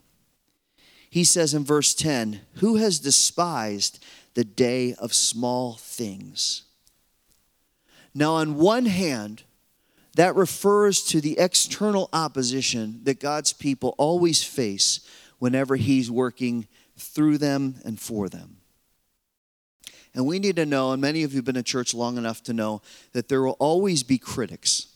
He 1.10 1.24
says 1.24 1.54
in 1.54 1.66
verse 1.66 1.94
10, 1.94 2.42
Who 2.56 2.76
has 2.78 3.00
despised 3.00 4.04
the 4.40 4.46
day 4.46 4.94
of 4.94 5.14
small 5.14 5.74
things. 5.74 6.62
Now, 8.16 8.36
on 8.36 8.56
one 8.56 8.86
hand, 8.86 9.44
that 10.16 10.34
refers 10.34 11.04
to 11.08 11.20
the 11.20 11.38
external 11.38 12.08
opposition 12.14 13.02
that 13.04 13.20
God's 13.20 13.52
people 13.52 13.96
always 13.98 14.42
face 14.42 15.02
whenever 15.40 15.76
He's 15.76 16.10
working 16.10 16.70
through 16.96 17.38
them 17.38 17.82
and 17.84 18.00
for 18.00 18.30
them. 18.30 18.60
And 20.16 20.26
we 20.26 20.40
need 20.40 20.56
to 20.56 20.66
know, 20.66 20.94
and 20.94 21.02
many 21.02 21.24
of 21.24 21.34
you 21.34 21.40
have 21.40 21.46
been 21.46 21.58
in 21.58 21.66
church 21.66 21.94
long 21.94 22.18
enough 22.18 22.42
to 22.44 22.54
know, 22.54 22.82
that 23.12 23.28
there 23.28 23.42
will 23.42 23.58
always 23.60 24.04
be 24.04 24.18
critics. 24.18 24.88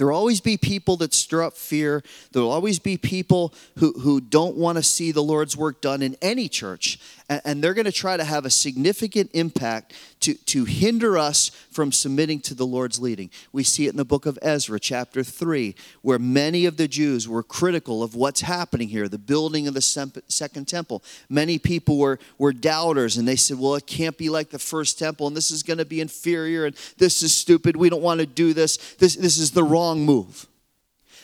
There 0.00 0.06
will 0.06 0.16
always 0.16 0.40
be 0.40 0.56
people 0.56 0.96
that 0.96 1.12
stir 1.12 1.42
up 1.42 1.58
fear. 1.58 2.02
There 2.32 2.40
will 2.40 2.50
always 2.50 2.78
be 2.78 2.96
people 2.96 3.52
who, 3.76 3.92
who 3.92 4.18
don't 4.18 4.56
want 4.56 4.78
to 4.78 4.82
see 4.82 5.12
the 5.12 5.22
Lord's 5.22 5.58
work 5.58 5.82
done 5.82 6.00
in 6.00 6.16
any 6.22 6.48
church. 6.48 6.98
And, 7.28 7.42
and 7.44 7.62
they're 7.62 7.74
going 7.74 7.84
to 7.84 7.92
try 7.92 8.16
to 8.16 8.24
have 8.24 8.46
a 8.46 8.50
significant 8.50 9.28
impact 9.34 9.92
to, 10.20 10.32
to 10.32 10.64
hinder 10.64 11.18
us 11.18 11.50
from 11.70 11.92
submitting 11.92 12.40
to 12.40 12.54
the 12.54 12.64
Lord's 12.64 12.98
leading. 12.98 13.28
We 13.52 13.62
see 13.62 13.88
it 13.88 13.90
in 13.90 13.98
the 13.98 14.06
book 14.06 14.24
of 14.24 14.38
Ezra, 14.40 14.80
chapter 14.80 15.22
3, 15.22 15.74
where 16.00 16.18
many 16.18 16.64
of 16.64 16.78
the 16.78 16.88
Jews 16.88 17.28
were 17.28 17.42
critical 17.42 18.02
of 18.02 18.14
what's 18.14 18.40
happening 18.40 18.88
here, 18.88 19.06
the 19.06 19.18
building 19.18 19.68
of 19.68 19.74
the 19.74 19.82
second 19.82 20.66
temple. 20.66 21.02
Many 21.28 21.58
people 21.58 21.98
were, 21.98 22.18
were 22.38 22.54
doubters, 22.54 23.18
and 23.18 23.28
they 23.28 23.36
said, 23.36 23.58
well, 23.58 23.74
it 23.74 23.86
can't 23.86 24.16
be 24.16 24.30
like 24.30 24.48
the 24.48 24.58
first 24.58 24.98
temple, 24.98 25.26
and 25.26 25.36
this 25.36 25.50
is 25.50 25.62
going 25.62 25.78
to 25.78 25.84
be 25.84 26.00
inferior, 26.00 26.64
and 26.64 26.74
this 26.96 27.22
is 27.22 27.34
stupid. 27.34 27.76
We 27.76 27.90
don't 27.90 28.02
want 28.02 28.20
to 28.20 28.26
do 28.26 28.54
this. 28.54 28.78
This, 28.94 29.16
this 29.16 29.36
is 29.36 29.50
the 29.50 29.62
wrong 29.62 29.89
move. 29.98 30.46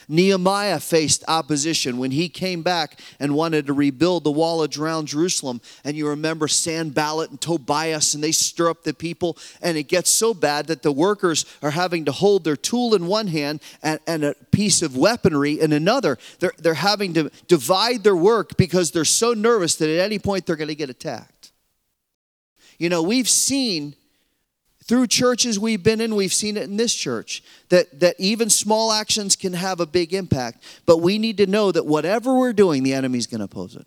Nehemiah 0.09 0.79
faced 0.79 1.23
opposition 1.27 1.97
when 1.97 2.11
he 2.11 2.29
came 2.29 2.61
back 2.61 2.99
and 3.19 3.35
wanted 3.35 3.67
to 3.67 3.73
rebuild 3.73 4.23
the 4.23 4.31
wall 4.31 4.65
around 4.79 5.07
Jerusalem. 5.07 5.59
And 5.83 5.97
you 5.97 6.07
remember 6.07 6.47
Sanballat 6.47 7.29
and 7.29 7.41
Tobias, 7.41 8.13
and 8.13 8.23
they 8.23 8.31
stir 8.31 8.69
up 8.69 8.83
the 8.83 8.93
people. 8.93 9.37
And 9.61 9.77
it 9.77 9.83
gets 9.83 10.09
so 10.09 10.33
bad 10.33 10.67
that 10.67 10.81
the 10.81 10.93
workers 10.93 11.45
are 11.61 11.71
having 11.71 12.05
to 12.05 12.13
hold 12.13 12.45
their 12.45 12.55
tool 12.55 12.95
in 12.95 13.07
one 13.07 13.27
hand 13.27 13.61
and, 13.83 13.99
and 14.07 14.23
a 14.23 14.33
piece 14.51 14.81
of 14.81 14.95
weaponry 14.95 15.59
in 15.59 15.73
another. 15.73 16.17
They're, 16.39 16.53
they're 16.57 16.73
having 16.75 17.13
to 17.15 17.29
divide 17.47 18.03
their 18.03 18.15
work 18.15 18.55
because 18.55 18.91
they're 18.91 19.05
so 19.05 19.33
nervous 19.33 19.75
that 19.75 19.89
at 19.89 19.99
any 19.99 20.19
point 20.19 20.45
they're 20.45 20.55
going 20.55 20.69
to 20.69 20.75
get 20.75 20.89
attacked. 20.89 21.51
You 22.79 22.87
know, 22.89 23.01
we've 23.01 23.27
seen 23.27 23.95
through 24.87 25.07
churches 25.07 25.59
we've 25.59 25.83
been 25.83 25.99
in, 25.99 26.15
we've 26.15 26.33
seen 26.33 26.55
it 26.55 26.63
in 26.63 26.77
this 26.77 26.95
church, 26.95 27.43
that, 27.69 27.99
that 27.99 28.15
even 28.17 28.49
small 28.49 28.91
actions 28.91 29.35
can 29.35 29.53
have 29.53 29.79
a 29.79 29.85
big 29.85 30.13
impact. 30.13 30.63
But 30.85 30.97
we 30.99 31.17
need 31.17 31.37
to 31.37 31.45
know 31.45 31.71
that 31.71 31.85
whatever 31.85 32.37
we're 32.37 32.53
doing, 32.53 32.83
the 32.83 32.93
enemy's 32.93 33.27
going 33.27 33.39
to 33.39 33.45
oppose 33.45 33.75
it. 33.75 33.85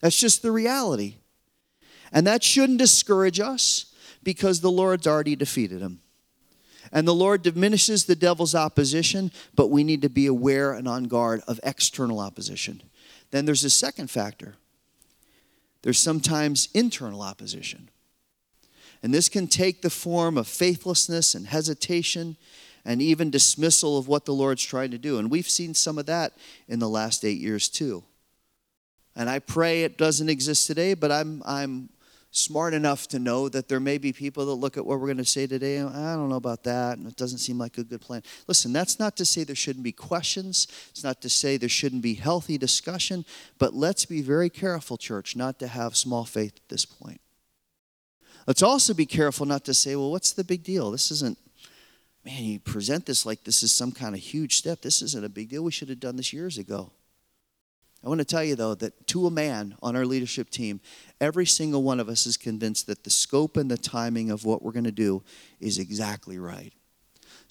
That's 0.00 0.18
just 0.18 0.42
the 0.42 0.50
reality. 0.50 1.16
And 2.12 2.26
that 2.26 2.42
shouldn't 2.42 2.78
discourage 2.78 3.40
us 3.40 3.94
because 4.22 4.60
the 4.60 4.70
Lord's 4.70 5.06
already 5.06 5.34
defeated 5.34 5.80
him. 5.80 6.00
And 6.92 7.08
the 7.08 7.14
Lord 7.14 7.42
diminishes 7.42 8.04
the 8.04 8.16
devil's 8.16 8.54
opposition, 8.54 9.32
but 9.54 9.70
we 9.70 9.82
need 9.82 10.02
to 10.02 10.10
be 10.10 10.26
aware 10.26 10.74
and 10.74 10.86
on 10.86 11.04
guard 11.04 11.40
of 11.48 11.58
external 11.62 12.20
opposition. 12.20 12.82
Then 13.30 13.46
there's 13.46 13.64
a 13.64 13.70
second 13.70 14.10
factor 14.10 14.56
there's 15.82 15.98
sometimes 15.98 16.68
internal 16.74 17.22
opposition. 17.22 17.88
And 19.02 19.12
this 19.12 19.28
can 19.28 19.46
take 19.48 19.82
the 19.82 19.90
form 19.90 20.38
of 20.38 20.46
faithlessness 20.46 21.34
and 21.34 21.46
hesitation 21.46 22.36
and 22.84 23.02
even 23.02 23.30
dismissal 23.30 23.98
of 23.98 24.08
what 24.08 24.24
the 24.24 24.34
Lord's 24.34 24.64
trying 24.64 24.90
to 24.90 24.98
do. 24.98 25.18
And 25.18 25.30
we've 25.30 25.48
seen 25.48 25.74
some 25.74 25.98
of 25.98 26.06
that 26.06 26.32
in 26.68 26.78
the 26.78 26.88
last 26.88 27.24
eight 27.24 27.38
years 27.40 27.68
too. 27.68 28.04
And 29.14 29.28
I 29.28 29.40
pray 29.40 29.82
it 29.82 29.98
doesn't 29.98 30.28
exist 30.28 30.66
today, 30.66 30.94
but 30.94 31.12
I'm, 31.12 31.42
I'm 31.44 31.90
smart 32.30 32.72
enough 32.72 33.06
to 33.08 33.18
know 33.18 33.48
that 33.50 33.68
there 33.68 33.78
may 33.78 33.98
be 33.98 34.12
people 34.12 34.46
that 34.46 34.54
look 34.54 34.78
at 34.78 34.86
what 34.86 34.98
we're 34.98 35.06
going 35.06 35.18
to 35.18 35.24
say 35.24 35.46
today 35.46 35.80
I 35.80 36.14
don't 36.14 36.30
know 36.30 36.36
about 36.36 36.64
that 36.64 36.96
and 36.96 37.06
it 37.06 37.16
doesn't 37.16 37.38
seem 37.38 37.58
like 37.58 37.76
a 37.76 37.84
good 37.84 38.00
plan. 38.00 38.22
Listen, 38.48 38.72
that's 38.72 38.98
not 38.98 39.16
to 39.18 39.24
say 39.26 39.44
there 39.44 39.54
shouldn't 39.54 39.84
be 39.84 39.92
questions. 39.92 40.66
It's 40.90 41.04
not 41.04 41.20
to 41.22 41.28
say 41.28 41.58
there 41.58 41.68
shouldn't 41.68 42.02
be 42.02 42.14
healthy 42.14 42.56
discussion, 42.56 43.26
but 43.58 43.74
let's 43.74 44.06
be 44.06 44.22
very 44.22 44.48
careful, 44.48 44.96
church, 44.96 45.36
not 45.36 45.58
to 45.58 45.66
have 45.66 45.94
small 45.94 46.24
faith 46.24 46.56
at 46.56 46.68
this 46.68 46.86
point. 46.86 47.20
Let's 48.46 48.62
also 48.62 48.94
be 48.94 49.06
careful 49.06 49.46
not 49.46 49.64
to 49.66 49.74
say, 49.74 49.96
well, 49.96 50.10
what's 50.10 50.32
the 50.32 50.44
big 50.44 50.62
deal? 50.62 50.90
This 50.90 51.10
isn't, 51.10 51.38
man, 52.24 52.42
you 52.42 52.60
present 52.60 53.06
this 53.06 53.24
like 53.24 53.44
this 53.44 53.62
is 53.62 53.72
some 53.72 53.92
kind 53.92 54.14
of 54.14 54.20
huge 54.20 54.56
step. 54.56 54.82
This 54.82 55.02
isn't 55.02 55.24
a 55.24 55.28
big 55.28 55.48
deal. 55.48 55.62
We 55.62 55.70
should 55.70 55.88
have 55.88 56.00
done 56.00 56.16
this 56.16 56.32
years 56.32 56.58
ago. 56.58 56.90
I 58.04 58.08
want 58.08 58.18
to 58.18 58.24
tell 58.24 58.42
you, 58.42 58.56
though, 58.56 58.74
that 58.74 59.06
to 59.08 59.26
a 59.28 59.30
man 59.30 59.76
on 59.80 59.94
our 59.94 60.04
leadership 60.04 60.50
team, 60.50 60.80
every 61.20 61.46
single 61.46 61.84
one 61.84 62.00
of 62.00 62.08
us 62.08 62.26
is 62.26 62.36
convinced 62.36 62.88
that 62.88 63.04
the 63.04 63.10
scope 63.10 63.56
and 63.56 63.70
the 63.70 63.78
timing 63.78 64.30
of 64.30 64.44
what 64.44 64.62
we're 64.62 64.72
going 64.72 64.84
to 64.84 64.90
do 64.90 65.22
is 65.60 65.78
exactly 65.78 66.36
right. 66.36 66.72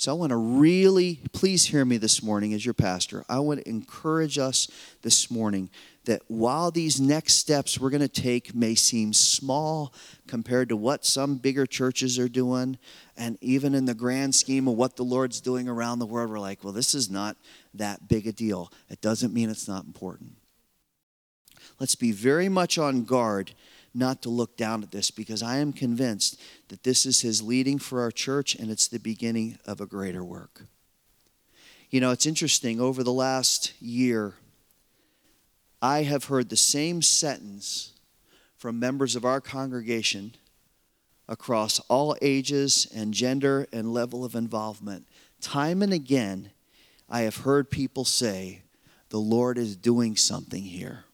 So 0.01 0.11
I 0.11 0.15
want 0.15 0.31
to 0.31 0.35
really, 0.35 1.19
please 1.31 1.63
hear 1.63 1.85
me 1.85 1.97
this 1.97 2.23
morning 2.23 2.55
as 2.55 2.65
your 2.65 2.73
pastor. 2.73 3.23
I 3.29 3.37
want 3.37 3.59
to 3.59 3.69
encourage 3.69 4.39
us 4.39 4.67
this 5.03 5.29
morning 5.29 5.69
that 6.05 6.23
while 6.27 6.71
these 6.71 6.99
next 6.99 7.35
steps 7.35 7.79
we're 7.79 7.91
going 7.91 8.01
to 8.01 8.07
take 8.07 8.55
may 8.55 8.73
seem 8.73 9.13
small 9.13 9.93
compared 10.25 10.69
to 10.69 10.75
what 10.75 11.05
some 11.05 11.37
bigger 11.37 11.67
churches 11.67 12.17
are 12.17 12.27
doing, 12.27 12.79
and 13.15 13.37
even 13.41 13.75
in 13.75 13.85
the 13.85 13.93
grand 13.93 14.33
scheme 14.33 14.67
of 14.67 14.73
what 14.73 14.95
the 14.95 15.03
Lord's 15.03 15.39
doing 15.39 15.69
around 15.69 15.99
the 15.99 16.07
world, 16.07 16.31
we're 16.31 16.39
like, 16.39 16.63
well, 16.63 16.73
this 16.73 16.95
is 16.95 17.11
not 17.11 17.37
that 17.75 18.07
big 18.07 18.25
a 18.25 18.31
deal. 18.31 18.73
It 18.89 19.01
doesn't 19.01 19.35
mean 19.35 19.51
it's 19.51 19.67
not 19.67 19.85
important. 19.85 20.31
Let's 21.79 21.93
be 21.93 22.11
very 22.11 22.49
much 22.49 22.79
on 22.79 23.03
guard 23.03 23.53
not 23.93 24.21
to 24.21 24.29
look 24.29 24.57
down 24.57 24.83
at 24.83 24.91
this 24.91 25.11
because 25.11 25.43
I 25.43 25.57
am 25.57 25.73
convinced 25.73 26.39
that 26.69 26.83
this 26.83 27.05
is 27.05 27.21
His 27.21 27.41
leading 27.41 27.77
for 27.77 28.01
our 28.01 28.11
church 28.11 28.55
and 28.55 28.71
it's 28.71 28.87
the 28.87 28.99
beginning 28.99 29.57
of 29.65 29.81
a 29.81 29.85
greater 29.85 30.23
work. 30.23 30.63
You 31.89 31.99
know, 31.99 32.11
it's 32.11 32.25
interesting, 32.25 32.79
over 32.79 33.03
the 33.03 33.11
last 33.11 33.73
year, 33.81 34.35
I 35.81 36.03
have 36.03 36.25
heard 36.25 36.49
the 36.49 36.55
same 36.55 37.01
sentence 37.01 37.91
from 38.55 38.79
members 38.79 39.15
of 39.15 39.25
our 39.25 39.41
congregation 39.41 40.35
across 41.27 41.79
all 41.89 42.15
ages 42.21 42.87
and 42.95 43.13
gender 43.13 43.67
and 43.73 43.93
level 43.93 44.23
of 44.23 44.35
involvement. 44.35 45.05
Time 45.41 45.81
and 45.81 45.91
again, 45.91 46.51
I 47.09 47.21
have 47.21 47.37
heard 47.37 47.69
people 47.69 48.05
say, 48.05 48.61
The 49.09 49.17
Lord 49.17 49.57
is 49.57 49.75
doing 49.75 50.15
something 50.15 50.63
here. 50.63 51.05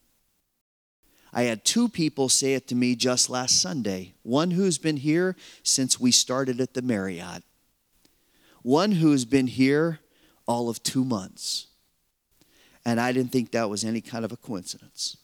I 1.38 1.44
had 1.44 1.64
two 1.64 1.88
people 1.88 2.30
say 2.30 2.56
it 2.56 2.68
to 2.70 2.76
me 2.76 2.96
just 2.96 3.30
last 3.30 3.62
Sunday. 3.62 4.16
One 4.24 4.50
who's 4.50 4.80
been 4.80 4.98
here 4.98 5.36
since 5.62 6.00
we 6.00 6.10
started 6.10 6.60
at 6.60 6.74
the 6.74 6.82
Marriott, 6.82 7.44
one 8.64 8.94
who's 8.94 9.24
been 9.24 9.46
here 9.46 10.00
all 10.48 10.68
of 10.68 10.82
two 10.82 11.06
months. 11.06 11.68
And 12.84 13.00
I 13.00 13.12
didn't 13.12 13.32
think 13.32 13.52
that 13.52 13.70
was 13.70 13.84
any 13.84 14.02
kind 14.02 14.26
of 14.26 14.32
a 14.32 14.36
coincidence. 14.36 15.18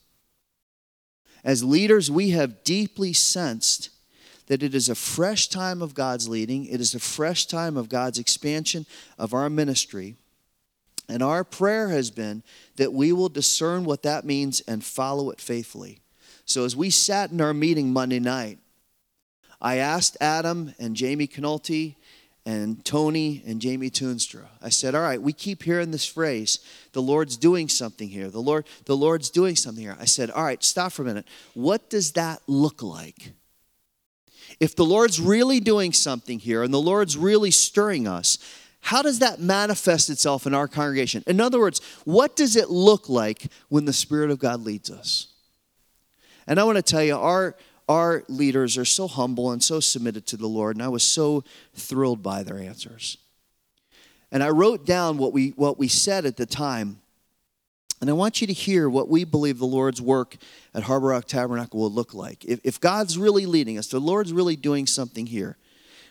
As 1.44 1.64
leaders, 1.64 2.12
we 2.12 2.30
have 2.30 2.64
deeply 2.64 3.12
sensed 3.12 3.90
that 4.46 4.62
it 4.62 4.76
is 4.76 4.90
a 4.90 4.96
fresh 4.96 5.48
time 5.48 5.82
of 5.82 5.96
God's 5.96 6.30
leading, 6.30 6.66
it 6.66 6.80
is 6.80 6.94
a 6.94 7.00
fresh 7.00 7.48
time 7.48 7.76
of 7.76 7.90
God's 7.90 8.20
expansion 8.20 8.86
of 9.18 9.34
our 9.34 9.50
ministry. 9.50 10.16
And 11.10 11.24
our 11.24 11.44
prayer 11.44 11.90
has 11.90 12.12
been 12.12 12.44
that 12.76 12.94
we 12.94 13.12
will 13.12 13.30
discern 13.30 13.84
what 13.84 14.04
that 14.04 14.26
means 14.26 14.62
and 14.62 14.84
follow 14.84 15.32
it 15.32 15.42
faithfully. 15.42 16.02
So 16.46 16.66
as 16.66 16.76
we 16.76 16.90
sat 16.90 17.32
in 17.32 17.42
our 17.42 17.54
meeting 17.54 17.94
Monday 17.94 18.20
night, 18.20 18.60
I 19.62 19.78
asked 19.78 20.18
Adam 20.20 20.74
and 20.78 20.96
Jamie 20.96 21.28
Canolti 21.28 21.96
and 22.46 22.84
Tony 22.84 23.42
and 23.46 23.62
Jamie 23.62 23.90
Toonstra. 23.90 24.48
I 24.62 24.68
said, 24.68 24.96
"All 24.96 25.02
right, 25.02 25.22
we 25.22 25.32
keep 25.32 25.64
hearing 25.64 25.92
this 25.92 26.06
phrase, 26.06 26.60
the 26.92 27.02
Lord's 27.02 27.38
doing 27.38 27.70
something 27.70 28.10
here. 28.10 28.30
The 28.30 28.42
Lord 28.42 28.66
the 28.86 28.98
Lord's 28.98 29.30
doing 29.30 29.56
something 29.56 29.82
here." 29.82 29.98
I 30.00 30.06
said, 30.06 30.30
"All 30.30 30.44
right, 30.44 30.62
stop 30.62 30.92
for 30.92 31.04
a 31.04 31.06
minute. 31.06 31.26
What 31.54 31.90
does 31.90 32.12
that 32.12 32.42
look 32.46 32.84
like?" 32.84 33.32
If 34.60 34.76
the 34.76 34.86
Lord's 34.86 35.22
really 35.22 35.62
doing 35.62 35.94
something 35.94 36.40
here 36.40 36.64
and 36.64 36.74
the 36.74 36.82
Lord's 36.82 37.16
really 37.16 37.52
stirring 37.52 38.08
us, 38.08 38.38
how 38.82 39.02
does 39.02 39.20
that 39.20 39.40
manifest 39.40 40.10
itself 40.10 40.46
in 40.46 40.54
our 40.54 40.68
congregation? 40.68 41.24
In 41.26 41.40
other 41.40 41.60
words, 41.60 41.80
what 42.04 42.36
does 42.36 42.58
it 42.58 42.70
look 42.70 43.08
like 43.08 43.50
when 43.70 43.86
the 43.86 43.94
Spirit 43.94 44.30
of 44.30 44.40
God 44.40 44.62
leads 44.62 44.92
us? 44.92 45.28
And 46.48 46.60
I 46.60 46.64
want 46.64 46.78
to 46.78 46.82
tell 46.82 47.04
you, 47.04 47.16
our, 47.16 47.56
our 47.88 48.24
leaders 48.28 48.78
are 48.78 48.86
so 48.86 49.08
humble 49.08 49.52
and 49.52 49.64
so 49.64 49.80
submitted 49.80 50.26
to 50.28 50.38
the 50.38 50.48
Lord, 50.48 50.76
and 50.76 50.84
I 50.84 50.90
was 50.90 51.04
so 51.04 51.44
thrilled 51.74 52.22
by 52.24 52.44
their 52.44 52.58
answers. 52.58 53.18
And 54.32 54.44
I 54.44 54.50
wrote 54.50 54.86
down 54.86 55.18
what 55.18 55.32
we, 55.32 55.50
what 55.50 55.78
we 55.78 55.88
said 55.88 56.26
at 56.26 56.38
the 56.38 56.46
time, 56.46 57.00
and 58.02 58.10
I 58.10 58.14
want 58.14 58.42
you 58.42 58.48
to 58.48 58.54
hear 58.54 58.90
what 58.90 59.08
we 59.08 59.24
believe 59.24 59.60
the 59.60 59.66
Lord's 59.66 60.02
work 60.02 60.36
at 60.74 60.84
Harbor 60.84 61.08
Rock 61.08 61.26
Tabernacle 61.26 61.80
will 61.80 61.92
look 61.92 62.14
like. 62.14 62.44
If, 62.44 62.60
if 62.64 62.80
God's 62.80 63.18
really 63.18 63.46
leading 63.46 63.78
us, 63.78 63.88
the 63.88 64.00
Lord's 64.00 64.34
really 64.34 64.58
doing 64.58 64.88
something 64.88 65.26
here, 65.26 65.56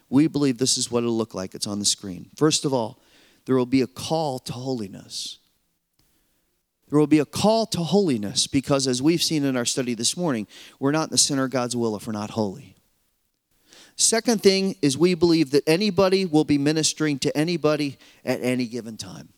we 0.09 0.27
believe 0.27 0.57
this 0.57 0.79
is 0.79 0.91
what 0.91 1.03
it'll 1.03 1.17
look 1.17 1.35
like. 1.35 1.55
It's 1.55 1.67
on 1.67 1.79
the 1.79 1.85
screen. 1.85 2.31
First 2.37 2.65
of 2.65 2.73
all, 2.73 2.99
there 3.45 3.57
will 3.57 3.67
be 3.67 3.83
a 3.83 3.87
call 3.87 4.39
to 4.39 4.53
holiness. 4.53 5.39
There 6.93 6.99
will 7.01 7.07
be 7.07 7.19
a 7.19 7.25
call 7.25 7.65
to 7.67 7.79
holiness 7.79 8.47
because, 8.47 8.87
as 8.87 9.01
we've 9.01 9.23
seen 9.23 9.47
in 9.47 9.57
our 9.57 9.65
study 9.65 9.95
this 9.95 10.15
morning, 10.15 10.47
we're 10.79 10.93
not 10.93 11.05
in 11.05 11.11
the 11.11 11.17
center 11.17 11.45
of 11.45 11.51
God's 11.51 11.75
will 11.75 11.97
if 11.97 12.07
we're 12.07 12.13
not 12.13 12.31
holy. 12.31 12.77
Second 13.97 14.43
thing 14.43 14.77
is, 14.83 14.99
we 14.99 15.15
believe 15.15 15.53
that 15.53 15.65
anybody 15.67 16.27
will 16.27 16.45
be 16.45 16.59
ministering 16.59 17.19
to 17.21 17.35
anybody 17.35 17.97
at 18.27 18.43
any 18.43 18.67
given 18.67 18.99
time. 18.99 19.31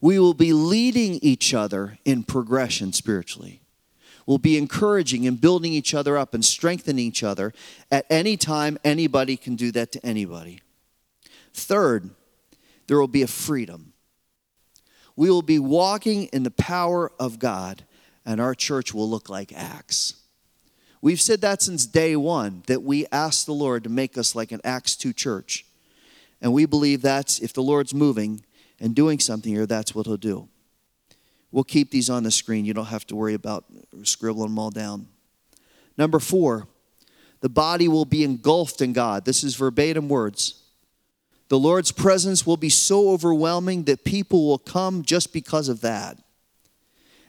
We 0.00 0.18
will 0.18 0.34
be 0.34 0.52
leading 0.52 1.14
each 1.22 1.54
other 1.54 1.98
in 2.04 2.24
progression 2.24 2.92
spiritually 2.92 3.62
We'll 4.26 4.38
be 4.38 4.58
encouraging 4.58 5.24
and 5.26 5.40
building 5.40 5.72
each 5.72 5.94
other 5.94 6.18
up 6.18 6.34
and 6.34 6.44
strengthening 6.44 7.06
each 7.06 7.22
other. 7.22 7.52
At 7.92 8.06
any 8.10 8.36
time, 8.36 8.76
anybody 8.84 9.36
can 9.36 9.54
do 9.54 9.70
that 9.72 9.92
to 9.92 10.04
anybody. 10.04 10.60
Third, 11.54 12.10
there 12.88 12.98
will 12.98 13.06
be 13.06 13.22
a 13.22 13.28
freedom. 13.28 13.92
We 15.16 15.30
will 15.30 15.42
be 15.42 15.58
walking 15.58 16.24
in 16.26 16.42
the 16.42 16.50
power 16.50 17.10
of 17.18 17.38
God, 17.38 17.84
and 18.24 18.40
our 18.40 18.54
church 18.54 18.92
will 18.92 19.08
look 19.08 19.28
like 19.28 19.52
Acts. 19.52 20.14
We've 21.00 21.20
said 21.20 21.40
that 21.40 21.62
since 21.62 21.86
day 21.86 22.16
one, 22.16 22.62
that 22.66 22.82
we 22.82 23.06
asked 23.10 23.46
the 23.46 23.54
Lord 23.54 23.84
to 23.84 23.90
make 23.90 24.18
us 24.18 24.34
like 24.34 24.52
an 24.52 24.60
Acts 24.64 24.96
2 24.96 25.12
church. 25.12 25.64
And 26.42 26.52
we 26.52 26.66
believe 26.66 27.02
that's, 27.02 27.38
if 27.38 27.52
the 27.52 27.62
Lord's 27.62 27.94
moving 27.94 28.44
and 28.78 28.94
doing 28.94 29.18
something 29.18 29.52
here, 29.52 29.66
that's 29.66 29.94
what 29.94 30.06
He'll 30.06 30.16
do. 30.16 30.48
We'll 31.50 31.64
keep 31.64 31.90
these 31.90 32.10
on 32.10 32.22
the 32.22 32.30
screen. 32.30 32.64
You 32.64 32.74
don't 32.74 32.86
have 32.86 33.06
to 33.06 33.16
worry 33.16 33.34
about 33.34 33.64
scribbling 34.02 34.50
them 34.50 34.58
all 34.58 34.70
down. 34.70 35.08
Number 35.96 36.18
four, 36.18 36.68
the 37.40 37.48
body 37.48 37.88
will 37.88 38.04
be 38.04 38.24
engulfed 38.24 38.82
in 38.82 38.92
God. 38.92 39.24
This 39.24 39.44
is 39.44 39.54
verbatim 39.54 40.08
words. 40.08 40.62
The 41.48 41.58
Lord's 41.58 41.92
presence 41.92 42.46
will 42.46 42.56
be 42.56 42.68
so 42.68 43.10
overwhelming 43.10 43.84
that 43.84 44.04
people 44.04 44.46
will 44.46 44.58
come 44.58 45.02
just 45.02 45.32
because 45.32 45.68
of 45.68 45.80
that. 45.82 46.18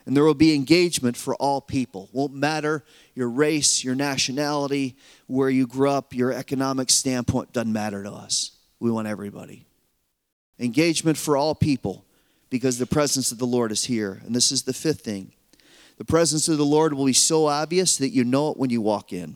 And 0.06 0.16
there 0.16 0.24
will 0.24 0.34
be 0.34 0.56
engagement 0.56 1.18
for 1.18 1.36
all 1.36 1.60
people. 1.60 2.10
Won't 2.14 2.34
matter 2.34 2.84
your 3.14 3.30
race, 3.30 3.84
your 3.84 3.94
nationality, 3.94 4.96
where 5.28 5.50
you 5.50 5.68
grew 5.68 5.90
up, 5.90 6.16
your 6.16 6.32
economic 6.32 6.90
standpoint 6.90 7.52
doesn't 7.52 7.74
matter 7.74 8.04
to 8.04 8.12
us. 8.12 8.52
We 8.80 8.90
want 8.90 9.08
everybody. 9.08 9.66
Engagement 10.60 11.18
for 11.18 11.36
all 11.36 11.54
people 11.54 12.06
because 12.50 12.78
the 12.78 12.86
presence 12.86 13.32
of 13.32 13.38
the 13.38 13.46
Lord 13.46 13.72
is 13.72 13.84
here. 13.84 14.22
And 14.26 14.34
this 14.34 14.52
is 14.52 14.64
the 14.64 14.74
fifth 14.74 15.02
thing 15.02 15.34
the 15.98 16.06
presence 16.06 16.48
of 16.48 16.58
the 16.58 16.66
Lord 16.66 16.94
will 16.94 17.06
be 17.06 17.14
so 17.14 17.48
obvious 17.48 17.98
that 17.98 18.10
you 18.10 18.24
know 18.24 18.52
it 18.52 18.58
when 18.58 18.70
you 18.70 18.82
walk 18.82 19.12
in. 19.12 19.36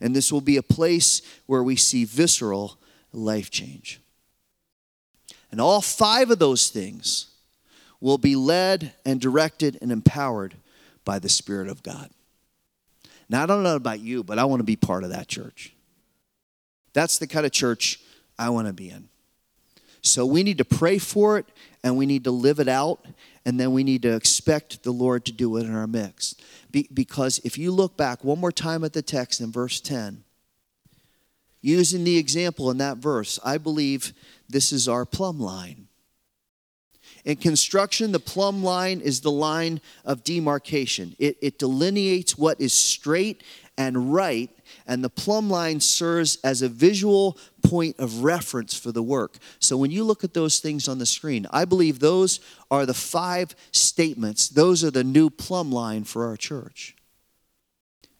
And 0.00 0.14
this 0.14 0.32
will 0.32 0.40
be 0.40 0.56
a 0.56 0.62
place 0.62 1.20
where 1.46 1.64
we 1.64 1.74
see 1.74 2.04
visceral 2.04 2.78
life 3.14 3.50
change. 3.50 4.00
And 5.50 5.60
all 5.60 5.80
five 5.80 6.30
of 6.30 6.38
those 6.38 6.68
things 6.68 7.28
will 8.00 8.18
be 8.18 8.36
led 8.36 8.92
and 9.06 9.20
directed 9.20 9.78
and 9.80 9.92
empowered 9.92 10.54
by 11.04 11.18
the 11.18 11.28
Spirit 11.28 11.68
of 11.68 11.82
God. 11.82 12.10
Now, 13.28 13.42
I 13.42 13.46
don't 13.46 13.62
know 13.62 13.76
about 13.76 14.00
you, 14.00 14.22
but 14.22 14.38
I 14.38 14.44
want 14.44 14.60
to 14.60 14.64
be 14.64 14.76
part 14.76 15.04
of 15.04 15.10
that 15.10 15.28
church. 15.28 15.72
That's 16.92 17.18
the 17.18 17.26
kind 17.26 17.46
of 17.46 17.52
church 17.52 18.00
I 18.38 18.50
want 18.50 18.66
to 18.66 18.72
be 18.72 18.90
in. 18.90 19.08
So 20.02 20.26
we 20.26 20.42
need 20.42 20.58
to 20.58 20.64
pray 20.64 20.98
for 20.98 21.38
it 21.38 21.46
and 21.82 21.96
we 21.96 22.04
need 22.04 22.24
to 22.24 22.30
live 22.30 22.60
it 22.60 22.68
out 22.68 23.04
and 23.46 23.58
then 23.58 23.72
we 23.72 23.84
need 23.84 24.02
to 24.02 24.14
expect 24.14 24.82
the 24.82 24.90
Lord 24.90 25.24
to 25.26 25.32
do 25.32 25.56
it 25.56 25.64
in 25.64 25.74
our 25.74 25.86
mix. 25.86 26.34
Be- 26.70 26.88
because 26.92 27.40
if 27.44 27.56
you 27.56 27.70
look 27.70 27.96
back 27.96 28.24
one 28.24 28.38
more 28.38 28.52
time 28.52 28.84
at 28.84 28.92
the 28.92 29.02
text 29.02 29.40
in 29.40 29.52
verse 29.52 29.80
10, 29.80 30.23
using 31.64 32.04
the 32.04 32.18
example 32.18 32.70
in 32.70 32.76
that 32.76 32.98
verse, 32.98 33.38
I 33.42 33.56
believe 33.56 34.12
this 34.48 34.70
is 34.70 34.86
our 34.86 35.06
plumb 35.06 35.40
line. 35.40 35.88
In 37.24 37.36
construction, 37.36 38.12
the 38.12 38.20
plumb 38.20 38.62
line 38.62 39.00
is 39.00 39.22
the 39.22 39.30
line 39.30 39.80
of 40.04 40.24
demarcation. 40.24 41.16
It, 41.18 41.38
it 41.40 41.58
delineates 41.58 42.36
what 42.36 42.60
is 42.60 42.74
straight 42.74 43.42
and 43.78 44.12
right, 44.12 44.50
and 44.86 45.02
the 45.02 45.08
plumb 45.08 45.48
line 45.48 45.80
serves 45.80 46.36
as 46.44 46.60
a 46.60 46.68
visual 46.68 47.38
point 47.62 47.96
of 47.98 48.22
reference 48.22 48.78
for 48.78 48.92
the 48.92 49.02
work. 49.02 49.38
So 49.58 49.78
when 49.78 49.90
you 49.90 50.04
look 50.04 50.22
at 50.22 50.34
those 50.34 50.58
things 50.58 50.86
on 50.86 50.98
the 50.98 51.06
screen, 51.06 51.46
I 51.50 51.64
believe 51.64 51.98
those 51.98 52.40
are 52.70 52.84
the 52.84 52.92
five 52.92 53.56
statements. 53.72 54.48
Those 54.48 54.84
are 54.84 54.90
the 54.90 55.02
new 55.02 55.30
plumb 55.30 55.72
line 55.72 56.04
for 56.04 56.26
our 56.26 56.36
church. 56.36 56.94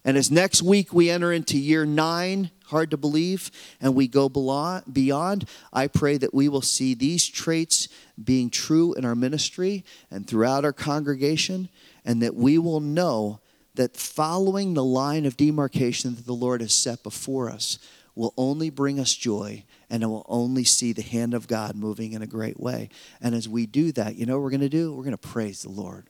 And 0.05 0.19
as 0.19 0.31
next 0.31 0.63
week 0.63 0.93
we 0.93 1.09
enter 1.09 1.33
into 1.33 1.59
year 1.59 1.87
nine, 1.87 2.51
hard 2.67 2.91
to 2.91 2.97
believe, 2.97 3.51
and 3.81 3.95
we 3.95 4.07
go 4.07 4.29
beyond, 4.29 5.49
I 5.73 5.87
pray 5.87 6.19
that 6.19 6.35
we 6.35 6.49
will 6.49 6.63
see 6.63 6.95
these 6.95 7.27
traits 7.27 7.89
being 8.23 8.51
true 8.51 8.93
in 8.95 9.05
our 9.05 9.15
ministry 9.15 9.85
and 10.11 10.27
throughout 10.27 10.65
our 10.65 10.75
congregation, 10.75 11.71
and 12.05 12.21
that 12.21 12.35
we 12.35 12.59
will 12.59 12.81
know 12.81 13.41
that 13.75 13.97
following 13.97 14.75
the 14.75 14.85
line 14.85 15.25
of 15.25 15.37
demarcation 15.37 16.15
that 16.15 16.27
the 16.27 16.35
Lord 16.35 16.61
has 16.61 16.75
set 16.75 17.03
before 17.03 17.51
us 17.51 17.79
will 18.15 18.35
only 18.37 18.71
bring 18.71 19.01
us 19.01 19.15
joy 19.15 19.65
and 19.91 20.03
it 20.03 20.07
will 20.07 20.27
only 20.29 20.65
see 20.65 20.93
the 20.93 21.03
hand 21.03 21.35
of 21.35 21.49
God 21.49 21.75
moving 21.75 22.13
in 22.13 22.23
a 22.23 22.27
great 22.27 22.61
way. 22.61 22.89
And 23.21 23.35
as 23.35 23.49
we 23.49 23.67
do 23.67 23.91
that, 23.93 24.15
you 24.17 24.27
know 24.27 24.35
what 24.35 24.45
we're 24.45 24.51
going 24.51 24.61
to 24.61 24.69
do? 24.69 24.93
We're 24.93 25.03
going 25.03 25.13
to 25.13 25.19
praise 25.19 25.63
the 25.63 25.71
Lord. 25.71 26.09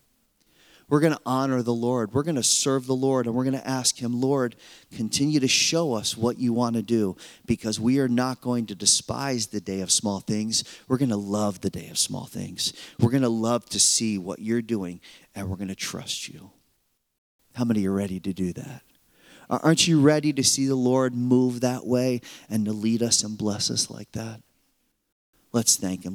We're 0.95 1.01
going 1.01 1.15
to 1.15 1.21
honor 1.27 1.61
the 1.61 1.75
Lord. 1.75 2.15
We're 2.15 2.23
going 2.23 2.37
to 2.37 2.43
serve 2.45 2.87
the 2.87 2.95
Lord, 2.95 3.27
and 3.27 3.35
we're 3.35 3.43
going 3.43 3.59
to 3.59 3.69
ask 3.69 4.01
Him, 4.01 4.21
Lord, 4.21 4.55
continue 4.95 5.41
to 5.41 5.49
show 5.49 5.93
us 5.95 6.17
what 6.17 6.39
you 6.39 6.53
want 6.53 6.77
to 6.77 6.83
do 6.83 7.17
because 7.47 7.81
we 7.81 7.99
are 7.99 8.07
not 8.07 8.41
going 8.41 8.67
to 8.67 8.77
despise 8.77 9.49
the 9.49 9.61
day 9.61 9.81
of 9.81 9.91
small 9.91 10.21
things. 10.21 10.63
We're 10.87 10.99
going 10.99 11.09
to 11.09 11.17
love 11.17 11.63
the 11.63 11.69
day 11.69 11.89
of 11.89 11.99
small 11.99 12.27
things. 12.27 12.75
We're 13.01 13.11
going 13.11 13.25
to 13.25 13.29
love 13.29 13.69
to 13.71 13.81
see 13.81 14.19
what 14.19 14.39
you're 14.39 14.63
doing, 14.63 15.01
and 15.35 15.51
we're 15.51 15.57
going 15.57 15.67
to 15.67 15.75
trust 15.75 16.29
you. 16.29 16.53
How 17.57 17.65
many 17.65 17.85
are 17.89 17.93
ready 17.93 18.21
to 18.21 18.33
do 18.33 18.53
that? 18.53 18.83
Aren't 19.51 19.89
you 19.89 20.01
ready 20.01 20.33
to 20.33 20.45
see 20.45 20.67
the 20.67 20.77
Lord 20.77 21.13
move 21.13 21.63
that 21.63 21.85
way 21.85 22.21
and 22.49 22.67
to 22.67 22.73
lead 22.73 23.03
us 23.03 23.25
and 23.25 23.37
bless 23.37 23.69
us 23.69 23.91
like 23.91 24.13
that? 24.13 24.41
Let's 25.51 25.77
thank 25.77 26.05
Him. 26.05 26.13